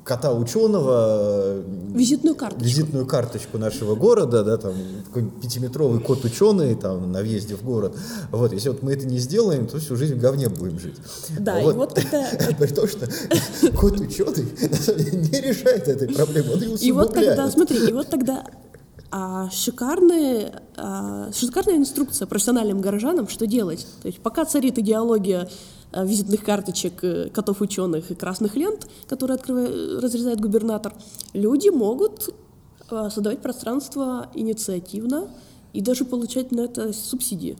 кота 0.05 0.33
ученого, 0.33 1.62
визитную 1.95 2.37
карточку, 2.37 2.64
визитную 2.64 3.07
карточку 3.07 3.59
нашего 3.59 3.95
города, 3.95 4.45
да, 4.45 4.59
там 4.59 4.75
какой-нибудь 5.07 5.40
пятиметровый 5.40 6.01
кот 6.01 6.25
ученый 6.25 6.75
там 6.75 7.11
на 7.11 7.21
въезде 7.21 7.57
в 7.57 7.62
город. 7.64 7.97
Вот, 8.31 8.53
если 8.53 8.69
вот 8.69 8.83
мы 8.83 8.93
это 8.93 9.07
не 9.07 9.19
сделаем, 9.19 9.67
то 9.67 9.79
всю 9.79 9.97
жизнь 9.97 10.14
в 10.14 10.21
говне 10.21 10.49
будем 10.49 10.79
жить. 10.79 10.97
Да, 11.38 11.59
вот. 11.61 11.75
и 11.75 11.77
вот 11.77 11.95
тогда... 11.95 12.29
При 12.59 12.67
том, 12.67 12.87
что 12.87 13.07
кот 13.77 13.99
ученый 13.99 14.45
не 15.12 15.40
решает 15.40 15.88
этой 15.88 16.09
проблемы, 16.09 16.52
он 16.52 16.61
ее 16.61 16.77
И 16.77 16.92
вот 16.92 17.15
тогда, 17.15 17.50
смотри, 17.50 17.88
и 17.88 17.92
вот 17.92 18.09
тогда 18.09 18.44
а 19.17 19.48
шикарные, 19.50 20.61
а, 20.77 21.31
шикарная 21.33 21.77
инструкция 21.77 22.27
профессиональным 22.27 22.81
горожанам, 22.81 23.29
что 23.29 23.46
делать. 23.46 23.87
То 24.02 24.09
есть 24.09 24.19
пока 24.21 24.44
царит 24.44 24.77
идеология 24.77 25.48
Э, 25.84 25.84
визитных 26.03 26.42
карточек 26.42 27.05
э, 27.05 27.29
котов 27.31 27.61
ученых 27.61 28.11
и 28.11 28.15
красных 28.15 28.57
лент, 28.57 28.88
которые 29.09 29.37
открывает, 29.37 30.03
разрезает 30.03 30.40
губернатор, 30.40 30.95
люди 31.33 31.69
могут 31.69 32.35
э, 32.90 33.11
создавать 33.11 33.40
пространство 33.40 34.29
инициативно 34.35 35.29
и 35.73 35.81
даже 35.81 36.05
получать 36.05 36.51
на 36.53 36.63
это 36.63 36.92
субсидии. 36.92 37.57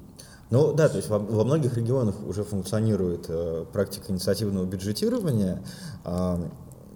Ну 0.51 0.73
да, 0.73 0.89
то 0.89 0.97
есть 0.97 1.09
во, 1.09 1.19
во 1.19 1.45
многих 1.45 1.77
регионах 1.77 2.17
уже 2.27 2.45
функционирует 2.45 3.27
э, 3.29 3.65
практика 3.73 4.13
инициативного 4.13 4.65
бюджетирования. 4.65 5.63
Э, 6.05 6.39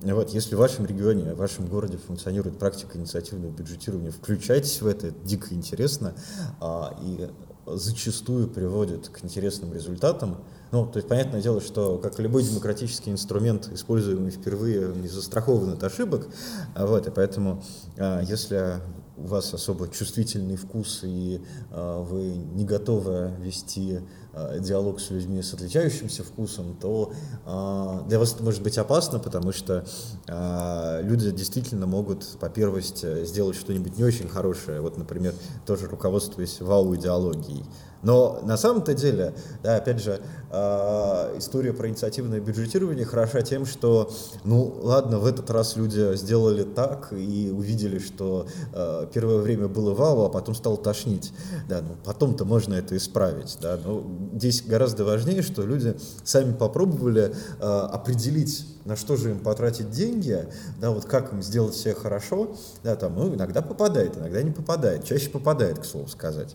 вот, 0.02 0.30
если 0.30 0.54
в 0.54 0.58
вашем 0.58 0.86
регионе, 0.86 1.34
в 1.34 1.38
вашем 1.38 1.66
городе 1.66 1.96
функционирует 1.96 2.58
практика 2.58 2.96
инициативного 2.98 3.50
бюджетирования, 3.50 4.12
включайтесь 4.12 4.80
в 4.80 4.86
это, 4.86 5.10
дико 5.24 5.52
интересно, 5.54 6.14
а, 6.60 6.96
и 7.02 7.28
зачастую 7.76 8.48
приводит 8.48 9.08
к 9.08 9.24
интересным 9.24 9.72
результатам. 9.72 10.38
Ну, 10.70 10.86
то 10.86 10.98
есть, 10.98 11.08
понятное 11.08 11.40
дело, 11.40 11.60
что, 11.60 11.98
как 11.98 12.18
любой 12.18 12.42
демократический 12.42 13.10
инструмент, 13.10 13.68
используемый 13.72 14.30
впервые, 14.30 14.94
не 14.94 15.08
застрахован 15.08 15.72
от 15.72 15.82
ошибок, 15.82 16.28
а 16.74 16.86
вот, 16.86 17.06
и 17.06 17.10
поэтому, 17.10 17.62
а, 17.96 18.20
если 18.22 18.80
у 19.18 19.26
вас 19.26 19.52
особо 19.52 19.88
чувствительный 19.88 20.56
вкус, 20.56 21.00
и 21.02 21.40
э, 21.70 22.04
вы 22.08 22.28
не 22.54 22.64
готовы 22.64 23.32
вести 23.40 24.00
э, 24.32 24.60
диалог 24.60 25.00
с 25.00 25.10
людьми 25.10 25.42
с 25.42 25.52
отличающимся 25.54 26.22
вкусом, 26.22 26.76
то 26.80 27.12
э, 27.44 28.08
для 28.08 28.18
вас 28.18 28.34
это 28.34 28.42
может 28.42 28.62
быть 28.62 28.78
опасно, 28.78 29.18
потому 29.18 29.52
что 29.52 29.84
э, 30.26 31.00
люди 31.02 31.30
действительно 31.30 31.86
могут 31.86 32.38
по 32.38 32.48
первости 32.48 33.24
сделать 33.24 33.56
что-нибудь 33.56 33.98
не 33.98 34.04
очень 34.04 34.28
хорошее, 34.28 34.80
вот, 34.80 34.96
например, 34.96 35.34
тоже 35.66 35.86
руководствуясь 35.86 36.60
вау-идеологией. 36.60 37.64
Но 38.02 38.40
на 38.42 38.56
самом-то 38.56 38.94
деле, 38.94 39.34
да, 39.62 39.76
опять 39.76 40.00
же, 40.00 40.20
э, 40.50 41.38
история 41.38 41.72
про 41.72 41.88
инициативное 41.88 42.40
бюджетирование 42.40 43.04
хороша 43.04 43.42
тем, 43.42 43.66
что, 43.66 44.12
ну, 44.44 44.78
ладно, 44.82 45.18
в 45.18 45.26
этот 45.26 45.50
раз 45.50 45.76
люди 45.76 46.14
сделали 46.16 46.62
так 46.62 47.12
и 47.12 47.50
увидели, 47.50 47.98
что 47.98 48.46
э, 48.72 49.06
первое 49.12 49.38
время 49.38 49.68
было 49.68 49.94
вау, 49.94 50.24
а 50.24 50.28
потом 50.28 50.54
стало 50.54 50.76
тошнить. 50.76 51.32
Да, 51.68 51.80
ну, 51.80 51.96
потом-то 52.04 52.44
можно 52.44 52.74
это 52.74 52.96
исправить. 52.96 53.58
Да, 53.60 53.78
но 53.84 54.04
здесь 54.34 54.62
гораздо 54.62 55.04
важнее, 55.04 55.42
что 55.42 55.62
люди 55.62 55.96
сами 56.24 56.52
попробовали 56.52 57.34
э, 57.60 57.64
определить 57.64 58.64
на 58.84 58.96
что 58.96 59.16
же 59.16 59.32
им 59.32 59.40
потратить 59.40 59.90
деньги, 59.90 60.46
да, 60.80 60.90
вот 60.90 61.04
как 61.04 61.32
им 61.34 61.42
сделать 61.42 61.74
все 61.74 61.94
хорошо, 61.94 62.56
да, 62.82 62.96
там, 62.96 63.16
ну, 63.16 63.34
иногда 63.34 63.60
попадает, 63.60 64.16
иногда 64.16 64.42
не 64.42 64.50
попадает, 64.50 65.04
чаще 65.04 65.28
попадает, 65.28 65.78
к 65.78 65.84
слову 65.84 66.08
сказать. 66.08 66.54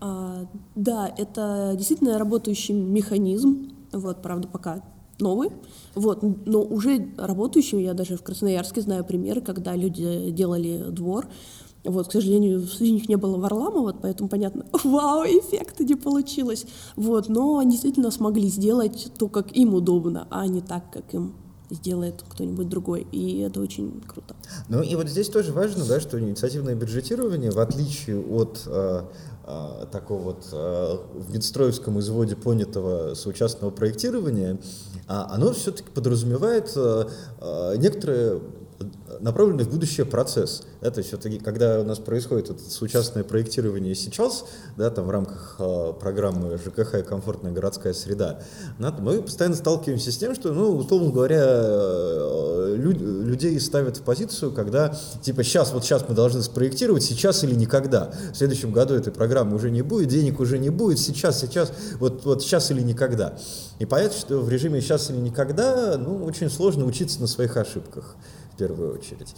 А, 0.00 0.46
да, 0.74 1.12
это 1.16 1.74
действительно 1.76 2.18
работающий 2.18 2.74
механизм, 2.74 3.70
вот, 3.92 4.22
правда, 4.22 4.48
пока 4.48 4.82
новый, 5.18 5.50
вот, 5.94 6.22
но 6.22 6.62
уже 6.62 7.10
работающий, 7.18 7.82
я 7.82 7.94
даже 7.94 8.16
в 8.16 8.22
Красноярске 8.22 8.80
знаю 8.80 9.04
примеры, 9.04 9.42
когда 9.42 9.76
люди 9.76 10.30
делали 10.30 10.86
двор, 10.90 11.26
вот, 11.84 12.08
к 12.08 12.12
сожалению, 12.12 12.62
среди 12.62 12.92
них 12.92 13.08
не 13.08 13.16
было 13.16 13.38
Варламова, 13.38 13.80
вот, 13.80 13.96
поэтому 14.02 14.28
понятно, 14.28 14.66
вау, 14.84 15.24
эффекта 15.24 15.84
не 15.84 15.94
получилось. 15.94 16.66
Вот, 16.96 17.28
но 17.28 17.58
они 17.58 17.72
действительно 17.72 18.10
смогли 18.10 18.48
сделать 18.48 19.10
то, 19.18 19.28
как 19.28 19.56
им 19.56 19.74
удобно, 19.74 20.26
а 20.30 20.46
не 20.46 20.60
так, 20.60 20.90
как 20.92 21.14
им 21.14 21.34
сделает 21.70 22.24
кто-нибудь 22.28 22.68
другой, 22.68 23.06
и 23.12 23.38
это 23.38 23.60
очень 23.60 24.02
круто. 24.06 24.34
Ну 24.68 24.82
и 24.82 24.94
вот 24.96 25.08
здесь 25.08 25.28
тоже 25.28 25.52
важно, 25.52 25.84
да, 25.84 26.00
что 26.00 26.20
инициативное 26.20 26.74
бюджетирование, 26.74 27.50
в 27.50 27.58
отличие 27.58 28.20
от 28.20 28.62
э, 28.66 29.02
такого 29.90 30.22
вот 30.22 30.48
э, 30.52 30.96
в 31.14 31.32
Минстроевском 31.32 31.98
изводе 32.00 32.36
понятого 32.36 33.14
соучастного 33.14 33.70
проектирования, 33.70 34.54
э, 34.54 34.58
оно 35.06 35.52
все-таки 35.52 35.90
подразумевает 35.90 36.76
некоторые 37.78 38.40
направленный 39.20 39.64
в 39.64 39.70
будущее 39.70 40.06
процесс. 40.06 40.62
Да, 40.80 40.90
то 40.90 40.98
есть 40.98 41.12
вот, 41.12 41.26
когда 41.44 41.80
у 41.80 41.84
нас 41.84 41.98
происходит 41.98 42.50
это 42.50 42.70
соучастное 42.70 43.24
проектирование 43.24 43.94
сейчас, 43.94 44.44
да, 44.76 44.90
там 44.90 45.06
в 45.06 45.10
рамках 45.10 45.56
э, 45.58 45.92
программы 46.00 46.56
ЖКХ 46.56 46.94
и 46.94 47.02
комфортная 47.02 47.52
городская 47.52 47.92
среда, 47.92 48.40
да, 48.78 48.94
мы 48.98 49.22
постоянно 49.22 49.56
сталкиваемся 49.56 50.10
с 50.10 50.16
тем, 50.16 50.34
что, 50.34 50.52
ну, 50.52 50.76
условно 50.76 51.10
говоря, 51.10 51.42
э, 51.42 52.74
люд, 52.76 52.96
людей 52.98 53.58
ставят 53.60 53.98
в 53.98 54.02
позицию, 54.02 54.52
когда, 54.52 54.96
типа, 55.22 55.44
сейчас, 55.44 55.72
вот 55.72 55.84
сейчас 55.84 56.08
мы 56.08 56.14
должны 56.14 56.42
спроектировать, 56.42 57.02
сейчас 57.02 57.44
или 57.44 57.54
никогда. 57.54 58.12
В 58.32 58.36
следующем 58.36 58.72
году 58.72 58.94
этой 58.94 59.12
программы 59.12 59.56
уже 59.56 59.70
не 59.70 59.82
будет, 59.82 60.08
денег 60.08 60.40
уже 60.40 60.58
не 60.58 60.70
будет, 60.70 60.98
сейчас, 60.98 61.40
сейчас, 61.40 61.72
вот, 61.98 62.24
вот 62.24 62.42
сейчас 62.42 62.70
или 62.70 62.80
никогда. 62.80 63.36
И 63.78 63.84
понятно, 63.84 64.18
что 64.18 64.38
в 64.38 64.48
режиме 64.48 64.80
сейчас 64.80 65.10
или 65.10 65.18
никогда, 65.18 65.98
ну, 65.98 66.24
очень 66.24 66.48
сложно 66.48 66.86
учиться 66.86 67.20
на 67.20 67.26
своих 67.26 67.56
ошибках 67.56 68.16
первую 68.60 68.94
очередь. 68.94 69.34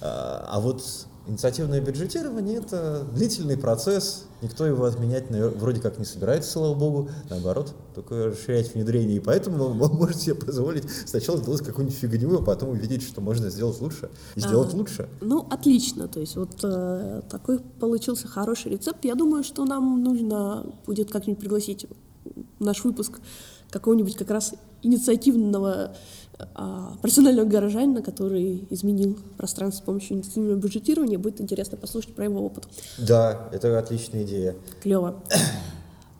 А, 0.00 0.46
а 0.48 0.60
вот 0.60 0.82
инициативное 1.26 1.80
бюджетирование– 1.80 2.58
это 2.58 3.04
длительный 3.14 3.56
процесс, 3.56 4.26
никто 4.42 4.64
его 4.64 4.84
отменять 4.84 5.24
вроде 5.30 5.80
как 5.80 5.98
не 5.98 6.04
собирается, 6.04 6.52
слава 6.52 6.74
богу, 6.74 7.10
наоборот, 7.28 7.74
только 7.94 8.26
расширять 8.26 8.74
внедрение, 8.74 9.16
и 9.16 9.20
поэтому 9.20 9.68
вы 9.68 9.88
можете 9.92 10.20
себе 10.20 10.34
позволить 10.36 10.84
сначала 11.06 11.38
сделать 11.38 11.62
какую-нибудь 11.62 11.98
фигню, 11.98 12.38
а 12.38 12.42
потом 12.42 12.70
увидеть, 12.70 13.02
что 13.02 13.20
можно 13.20 13.50
сделать 13.50 13.80
лучше, 13.80 14.08
и 14.36 14.40
сделать 14.40 14.72
а, 14.72 14.76
лучше. 14.76 15.08
Ну, 15.20 15.46
отлично, 15.50 16.08
то 16.08 16.20
есть 16.20 16.36
вот 16.36 16.60
э, 16.62 17.22
такой 17.28 17.58
получился 17.58 18.28
хороший 18.28 18.72
рецепт. 18.72 19.04
Я 19.04 19.14
думаю, 19.14 19.42
что 19.44 19.64
нам 19.64 20.02
нужно 20.02 20.66
будет 20.86 21.10
как-нибудь 21.10 21.40
пригласить 21.40 21.86
наш 22.58 22.84
выпуск 22.84 23.20
какого-нибудь 23.70 24.16
как 24.16 24.30
раз 24.30 24.54
инициативного 24.82 25.94
профессионального 27.02 27.46
горожанина, 27.46 28.02
который 28.02 28.66
изменил 28.70 29.18
пространство 29.36 29.82
с 29.82 29.84
помощью 29.84 30.16
индустриального 30.16 30.56
бюджетирования. 30.56 31.18
Будет 31.18 31.40
интересно 31.40 31.76
послушать 31.76 32.14
про 32.14 32.24
его 32.24 32.44
опыт. 32.44 32.68
Да, 32.98 33.48
это 33.52 33.78
отличная 33.78 34.24
идея. 34.24 34.56
Клево. 34.82 35.22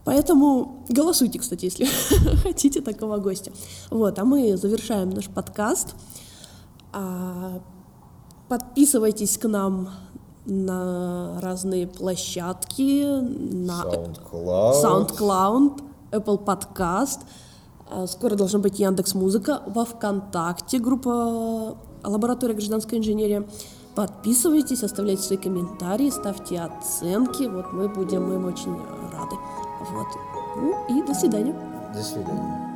Поэтому 0.05 0.85
голосуйте, 0.89 1.39
кстати, 1.39 1.67
если 1.67 1.85
хотите 2.43 2.81
такого 2.81 3.19
гостя. 3.19 3.53
Вот, 3.91 4.19
а 4.19 4.25
мы 4.25 4.57
завершаем 4.57 5.11
наш 5.11 5.29
подкаст. 5.29 5.95
А, 6.93 7.61
подписывайтесь 8.49 9.39
к 9.39 9.47
нам 9.47 9.91
на 10.47 11.39
разные 11.41 11.87
площадки, 11.87 13.05
на 13.21 13.85
SoundCloud, 13.85 14.83
SoundCloud 14.83 15.83
Apple 16.13 16.45
Podcast– 16.45 17.21
а, 17.29 17.50
скоро 18.07 18.35
должна 18.37 18.59
быть 18.59 18.79
Яндекс 18.79 19.15
Музыка, 19.15 19.63
во 19.67 19.85
ВКонтакте 19.85 20.79
группа 20.79 21.77
Лаборатория 22.03 22.55
гражданской 22.55 22.99
инженерии. 22.99 23.47
Подписывайтесь, 23.95 24.83
оставляйте 24.83 25.23
свои 25.23 25.39
комментарии, 25.39 26.11
ставьте 26.11 26.61
оценки. 26.61 27.45
Вот 27.45 27.73
мы 27.73 27.89
будем 27.89 28.33
им 28.33 28.47
очень 28.47 28.77
рады. 29.13 29.37
Вот. 29.93 30.07
Ну 30.57 30.75
и 30.89 31.03
до 31.07 31.15
свидания. 31.15 31.55
До 31.95 32.03
свидания. 32.03 32.70